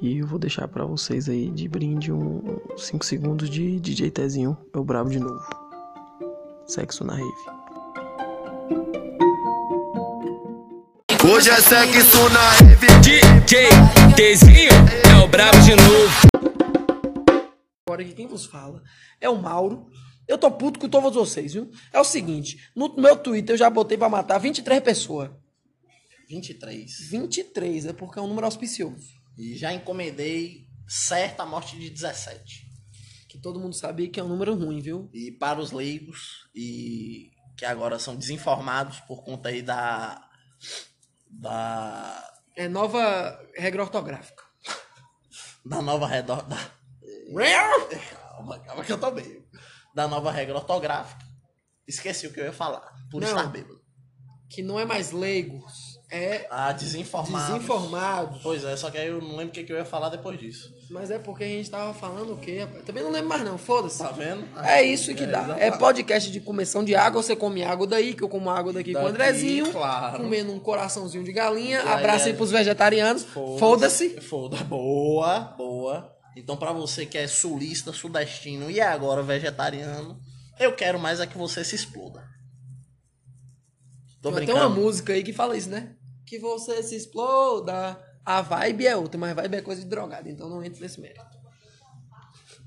E 0.00 0.18
eu 0.18 0.26
vou 0.28 0.38
deixar 0.38 0.68
para 0.68 0.84
vocês 0.84 1.28
aí 1.28 1.50
de 1.50 1.68
brinde 1.68 2.12
um 2.12 2.60
5 2.76 3.04
segundos 3.04 3.50
de 3.50 3.80
DJ 3.80 4.08
Tezinho, 4.08 4.56
eu 4.72 4.84
brabo 4.84 5.10
de 5.10 5.18
novo. 5.18 5.44
Sexo 6.64 7.02
na 7.02 7.14
rave. 7.14 7.54
Hoje 11.26 11.48
é 11.48 11.58
sexo 11.58 12.28
na 12.28 12.50
rave. 12.50 12.86
DJ 13.00 13.68
Tezinho 14.14 14.70
é 15.10 15.24
o 15.24 15.26
brabo 15.26 15.58
de 15.62 15.74
novo. 15.74 16.28
Agora 17.88 18.02
aqui 18.02 18.12
quem 18.12 18.26
vos 18.26 18.44
fala 18.44 18.82
é 19.18 19.28
o 19.30 19.40
Mauro. 19.40 19.90
Eu 20.28 20.36
tô 20.36 20.50
puto 20.50 20.78
com 20.78 20.86
todos 20.86 21.14
vocês, 21.14 21.54
viu? 21.54 21.70
É 21.94 21.98
o 21.98 22.04
seguinte, 22.04 22.70
no 22.76 22.94
meu 22.96 23.16
Twitter 23.16 23.54
eu 23.54 23.58
já 23.58 23.70
botei 23.70 23.96
pra 23.96 24.10
matar 24.10 24.36
23 24.36 24.82
pessoas. 24.82 25.30
23. 26.28 27.08
23, 27.08 27.86
é 27.86 27.92
porque 27.94 28.18
é 28.18 28.22
um 28.22 28.28
número 28.28 28.46
auspicioso. 28.46 29.08
E 29.38 29.56
já 29.56 29.72
encomendei 29.72 30.66
certa 30.86 31.46
morte 31.46 31.78
de 31.78 31.88
17. 31.88 32.66
Que 33.30 33.38
todo 33.38 33.58
mundo 33.58 33.74
sabe 33.74 34.08
que 34.08 34.20
é 34.20 34.22
um 34.22 34.28
número 34.28 34.54
ruim, 34.54 34.82
viu? 34.82 35.08
E 35.14 35.30
para 35.30 35.58
os 35.58 35.72
leigos 35.72 36.46
e 36.54 37.30
que 37.56 37.64
agora 37.64 37.98
são 37.98 38.14
desinformados 38.14 39.00
por 39.00 39.24
conta 39.24 39.48
aí 39.48 39.62
da 39.62 40.22
da 41.44 42.32
É 42.56 42.68
nova 42.68 43.38
regra 43.56 43.82
ortográfica. 43.82 44.42
da 45.64 45.80
nova 45.82 46.06
redor 46.06 46.42
da 46.42 46.58
calma, 48.10 48.58
calma 48.60 48.84
que 48.84 48.92
eu 48.92 48.98
tô 48.98 49.10
meio 49.10 49.44
da 49.94 50.08
nova 50.08 50.30
regra 50.32 50.56
ortográfica. 50.56 51.24
Esqueci 51.86 52.26
o 52.26 52.32
que 52.32 52.40
eu 52.40 52.44
ia 52.46 52.52
falar, 52.52 52.92
por 53.10 53.20
Não. 53.20 53.28
estar 53.28 53.46
bêbado. 53.46 53.80
Que 54.50 54.62
não 54.62 54.78
é 54.80 54.84
mais 54.84 55.10
leigos, 55.12 55.93
é 56.10 56.46
Ah, 56.50 56.72
desinformados. 56.72 57.48
desinformados. 57.54 58.40
Pois 58.42 58.62
é, 58.64 58.76
só 58.76 58.90
que 58.90 58.98
aí 58.98 59.08
eu 59.08 59.20
não 59.20 59.30
lembro 59.36 59.48
o 59.48 59.50
que, 59.50 59.64
que 59.64 59.72
eu 59.72 59.76
ia 59.76 59.84
falar 59.84 60.08
depois 60.10 60.38
disso. 60.38 60.72
Mas 60.90 61.10
é 61.10 61.18
porque 61.18 61.44
a 61.44 61.48
gente 61.48 61.70
tava 61.70 61.92
falando 61.94 62.34
o 62.34 62.36
quê, 62.36 62.60
rapaz? 62.60 62.84
Também 62.84 63.02
não 63.02 63.10
lembro 63.10 63.28
mais 63.28 63.42
não, 63.42 63.56
foda-se. 63.58 63.98
Tá 63.98 64.10
vendo? 64.12 64.46
É 64.62 64.82
isso 64.82 65.14
que 65.14 65.26
dá. 65.26 65.38
É 65.40 65.42
exatamente. 65.44 65.78
podcast 65.78 66.30
de 66.30 66.40
comissão 66.40 66.84
de 66.84 66.94
água, 66.94 67.22
você 67.22 67.34
come 67.34 67.64
água 67.64 67.86
daí, 67.86 68.14
que 68.14 68.22
eu 68.22 68.28
como 68.28 68.50
água 68.50 68.72
daqui, 68.72 68.92
com 68.92 69.00
o 69.00 69.02
Daqui, 69.04 69.14
Andrezinho. 69.14 69.72
claro. 69.72 70.18
Comendo 70.18 70.52
um 70.52 70.60
coraçãozinho 70.60 71.24
de 71.24 71.32
galinha. 71.32 71.80
aí 71.80 71.88
Abraço 71.88 72.26
aí 72.26 72.32
é- 72.32 72.36
pros 72.36 72.50
vegetarianos. 72.50 73.24
Foda-se. 73.58 74.20
Foda. 74.20 74.58
Boa, 74.64 75.40
boa. 75.56 76.12
Então, 76.36 76.56
pra 76.56 76.72
você 76.72 77.06
que 77.06 77.16
é 77.16 77.26
sulista, 77.26 77.92
sudestino 77.92 78.70
e 78.70 78.80
agora 78.80 79.22
vegetariano, 79.22 80.18
eu 80.58 80.72
quero 80.74 80.98
mais 80.98 81.20
é 81.20 81.26
que 81.26 81.38
você 81.38 81.64
se 81.64 81.74
exploda. 81.76 82.22
Tô 84.24 84.30
Tem 84.30 84.46
brincando. 84.46 84.58
uma 84.60 84.68
música 84.70 85.12
aí 85.12 85.22
que 85.22 85.34
fala 85.34 85.54
isso, 85.54 85.68
né? 85.68 85.94
Que 86.24 86.38
você 86.38 86.82
se 86.82 86.96
exploda. 86.96 88.02
A 88.24 88.40
vibe 88.40 88.86
é 88.86 88.96
outra, 88.96 89.20
mas 89.20 89.36
vibe 89.36 89.56
é 89.56 89.60
coisa 89.60 89.82
de 89.82 89.86
drogado, 89.86 90.30
então 90.30 90.48
não 90.48 90.64
entra 90.64 90.80
nesse 90.80 90.98
mérito. 90.98 91.22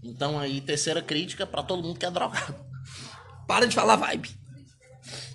Então 0.04 0.38
aí, 0.40 0.62
terceira 0.62 1.02
crítica 1.02 1.48
pra 1.48 1.64
todo 1.64 1.82
mundo 1.82 1.98
que 1.98 2.06
é 2.06 2.12
drogado. 2.12 2.56
Para 3.48 3.66
de 3.66 3.74
falar 3.74 3.96
vibe. 3.96 4.30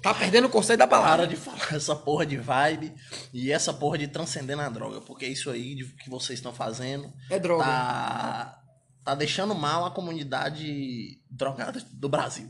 Tá 0.00 0.14
perdendo 0.14 0.46
o 0.46 0.50
conceito 0.50 0.78
da 0.78 0.86
Para 0.86 1.00
palavra. 1.02 1.26
de 1.26 1.34
falar 1.34 1.72
essa 1.74 1.96
porra 1.96 2.24
de 2.24 2.36
vibe 2.36 2.94
e 3.32 3.50
essa 3.50 3.74
porra 3.74 3.98
de 3.98 4.06
transcender 4.06 4.56
na 4.56 4.68
droga, 4.68 5.00
porque 5.00 5.26
isso 5.26 5.50
aí 5.50 5.74
que 6.04 6.08
vocês 6.08 6.38
estão 6.38 6.52
fazendo 6.52 7.12
É 7.28 7.38
droga. 7.40 7.64
tá, 7.64 8.62
tá 9.04 9.14
deixando 9.16 9.56
mal 9.56 9.84
a 9.84 9.90
comunidade 9.90 11.18
drogada 11.28 11.84
do 11.92 12.08
Brasil. 12.08 12.46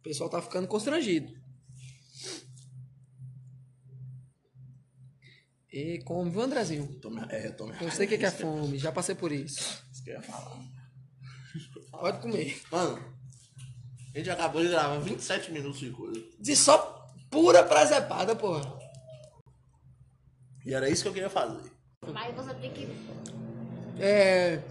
O 0.00 0.02
pessoal 0.02 0.28
tá 0.28 0.42
ficando 0.42 0.68
constrangido. 0.68 1.32
E 5.72 5.98
come, 6.04 6.30
viu, 6.30 6.40
Andrezinho? 6.42 6.86
Tô 7.00 7.10
me- 7.10 7.26
é, 7.28 7.48
eu 7.48 7.56
tô 7.56 7.66
me- 7.66 7.74
Eu 7.80 7.90
sei 7.90 8.06
o 8.06 8.08
que 8.08 8.16
que 8.18 8.24
é 8.24 8.30
fome, 8.30 8.78
já 8.78 8.90
passei 8.90 9.14
por 9.14 9.30
isso. 9.32 9.84
Isso 9.92 10.02
que 10.02 10.10
eu 10.10 10.14
ia 10.14 10.22
falar. 10.22 10.56
Pode 11.90 12.20
comer. 12.20 12.60
Mano, 12.72 12.98
a 14.14 14.18
gente 14.18 14.30
acabou 14.30 14.62
de 14.62 14.68
gravar 14.68 14.98
27 14.98 15.50
minutos 15.52 15.78
de 15.80 15.90
coisa. 15.90 16.22
De 16.38 16.56
só 16.56 17.06
pura 17.30 17.62
presepada, 17.64 18.34
porra. 18.34 18.78
E 20.64 20.72
era 20.72 20.88
isso 20.88 21.02
que 21.02 21.08
eu 21.08 21.12
queria 21.14 21.30
fazer. 21.30 21.70
Mas 22.12 22.34
você 22.34 22.54
tem 22.54 22.72
que. 22.72 22.88
É. 24.00 24.62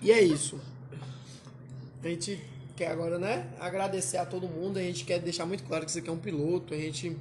E 0.00 0.10
é 0.12 0.22
isso. 0.22 0.60
A 2.02 2.08
gente 2.08 2.40
quer 2.76 2.90
agora, 2.92 3.18
né? 3.18 3.52
Agradecer 3.58 4.16
a 4.18 4.24
todo 4.24 4.48
mundo. 4.48 4.78
A 4.78 4.82
gente 4.82 5.04
quer 5.04 5.18
deixar 5.18 5.44
muito 5.44 5.64
claro 5.64 5.84
que 5.84 5.90
isso 5.90 5.98
aqui 5.98 6.08
é 6.08 6.12
um 6.12 6.18
piloto. 6.18 6.72
A 6.72 6.76
gente. 6.76 7.16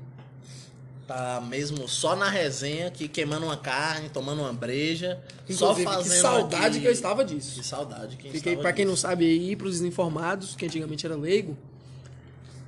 Tá 1.07 1.39
mesmo 1.39 1.87
só 1.87 2.17
na 2.17 2.29
resenha 2.29 2.87
aqui, 2.87 3.07
queimando 3.07 3.45
uma 3.45 3.55
carne, 3.55 4.09
tomando 4.09 4.41
uma 4.41 4.51
breja. 4.51 5.17
só 5.49 5.71
Inclusive, 5.71 5.83
fazendo. 5.85 6.03
que 6.11 6.17
saudade 6.19 6.65
aqui- 6.67 6.79
que 6.81 6.87
eu 6.87 6.91
estava 6.91 7.23
disso. 7.23 7.55
Que 7.61 7.65
saudade. 7.65 8.17
Quem 8.17 8.29
Fiquei, 8.31 8.51
estava 8.53 8.61
pra 8.61 8.73
quem 8.73 8.83
não 8.85 8.95
sabe 8.97 9.23
aí, 9.25 9.55
pros 9.55 9.71
desinformados, 9.79 10.53
que 10.55 10.65
antigamente 10.65 11.05
era 11.05 11.15
leigo, 11.15 11.57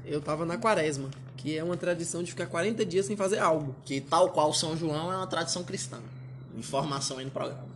eu 0.05 0.21
tava 0.21 0.45
na 0.45 0.57
quaresma, 0.57 1.09
que 1.35 1.57
é 1.57 1.61
uma 1.63 1.75
tradição 1.75 2.23
de 2.23 2.31
ficar 2.31 2.45
40 2.47 2.85
dias 2.85 3.05
sem 3.05 3.17
fazer 3.17 3.39
algo. 3.39 3.75
Que 3.83 3.99
tal 3.99 4.29
qual 4.29 4.53
São 4.53 4.77
João 4.77 5.11
é 5.11 5.17
uma 5.17 5.27
tradição 5.27 5.61
cristã. 5.63 5.97
Informação 6.57 7.17
aí 7.17 7.25
no 7.25 7.31
programa. 7.31 7.67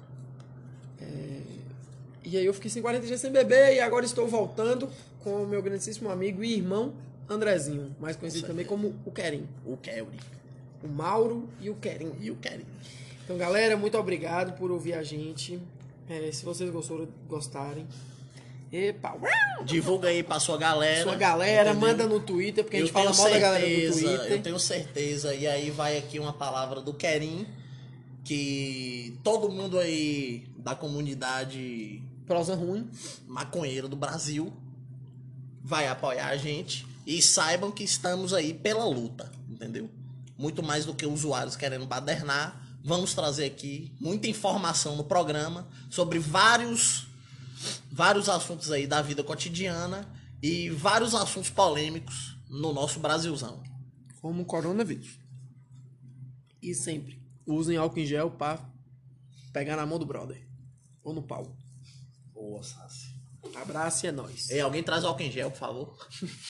E 2.25 2.37
aí 2.37 2.45
eu 2.45 2.53
fiquei 2.53 2.71
sem 2.71 2.81
40 2.81 3.05
dias 3.05 3.19
sem 3.19 3.31
beber 3.31 3.75
e 3.75 3.79
agora 3.81 4.05
estou 4.05 4.25
voltando 4.27 4.89
com 5.23 5.43
o 5.43 5.47
meu 5.47 5.61
grandíssimo 5.61 6.09
amigo 6.09 6.41
e 6.43 6.53
irmão 6.55 6.93
Andrezinho, 7.29 7.93
mais 7.99 8.15
conhecido 8.15 8.47
também 8.47 8.65
como 8.65 8.95
o 9.05 9.11
Querim. 9.11 9.45
O 9.65 9.75
Kelly. 9.77 10.19
O 10.83 10.87
Mauro 10.87 11.49
e 11.61 11.69
o 11.69 11.75
Querim. 11.75 12.11
E 12.19 12.29
o 12.29 12.35
Kelly. 12.35 12.65
Então, 13.23 13.37
galera, 13.37 13.77
muito 13.77 13.97
obrigado 13.97 14.57
por 14.57 14.69
ouvir 14.69 14.93
a 14.93 15.03
gente. 15.03 15.59
É, 16.09 16.29
se 16.31 16.43
vocês 16.43 16.69
gostou, 16.69 17.07
gostarem. 17.27 17.87
Epa, 18.71 19.13
uau! 19.13 19.63
Divulga 19.63 20.09
aí 20.09 20.23
pra 20.23 20.39
sua 20.39 20.57
galera. 20.57 21.03
sua 21.03 21.15
galera, 21.15 21.71
entendeu? 21.71 21.89
manda 21.89 22.07
no 22.07 22.19
Twitter, 22.19 22.63
porque 22.63 22.77
a 22.77 22.79
gente 22.79 22.89
eu 22.89 22.93
fala 22.93 23.13
mal 23.15 23.29
da 23.29 23.39
galera 23.39 23.65
do 23.65 23.71
certeza, 23.71 23.99
Twitter. 24.01 24.31
Eu 24.31 24.41
tenho 24.41 24.59
certeza. 24.59 25.35
E 25.35 25.47
aí 25.47 25.69
vai 25.69 25.97
aqui 25.97 26.19
uma 26.19 26.33
palavra 26.33 26.81
do 26.81 26.93
Kerim, 26.93 27.47
que 28.25 29.17
todo 29.23 29.49
mundo 29.49 29.79
aí 29.79 30.45
da 30.57 30.75
comunidade 30.75 32.01
Prosa 32.25 32.55
ruim. 32.55 32.89
maconheiro 33.27 33.87
do 33.87 33.95
Brasil 33.95 34.51
vai 35.63 35.87
apoiar 35.87 36.27
a 36.27 36.35
gente 36.35 36.85
e 37.05 37.21
saibam 37.21 37.71
que 37.71 37.83
estamos 37.83 38.33
aí 38.33 38.53
pela 38.53 38.85
luta, 38.85 39.31
entendeu? 39.49 39.89
Muito 40.37 40.63
mais 40.63 40.85
do 40.85 40.95
que 40.95 41.05
usuários 41.05 41.55
querendo 41.55 41.85
badernar, 41.85 42.79
vamos 42.83 43.13
trazer 43.13 43.45
aqui 43.45 43.95
muita 43.99 44.27
informação 44.27 44.95
no 44.95 45.03
programa 45.03 45.67
sobre 45.89 46.19
vários 46.19 47.07
vários 47.91 48.27
assuntos 48.27 48.71
aí 48.71 48.87
da 48.87 49.01
vida 49.01 49.23
cotidiana 49.23 50.07
e 50.41 50.69
vários 50.69 51.15
assuntos 51.15 51.49
polêmicos 51.49 52.37
no 52.49 52.73
nosso 52.73 52.99
Brasilzão. 52.99 53.63
Como 54.21 54.43
o 54.43 54.45
coronavírus. 54.45 55.19
E 56.61 56.73
sempre 56.73 57.21
usem 57.45 57.77
álcool 57.77 57.99
em 57.99 58.05
gel 58.05 58.31
pra 58.31 58.59
pegar 59.51 59.75
na 59.75 59.85
mão 59.85 59.99
do 59.99 60.05
brother. 60.05 60.45
Ou 61.03 61.13
no 61.13 61.21
pau. 61.21 61.55
Boa, 62.33 62.63
Sassi. 62.63 63.13
Abraço 63.55 64.05
e 64.05 64.09
é 64.09 64.11
nóis. 64.11 64.49
Ei, 64.49 64.61
alguém 64.61 64.81
traz 64.81 65.03
álcool 65.03 65.23
em 65.23 65.31
gel, 65.31 65.51
por 65.51 65.57
favor. 65.57 66.09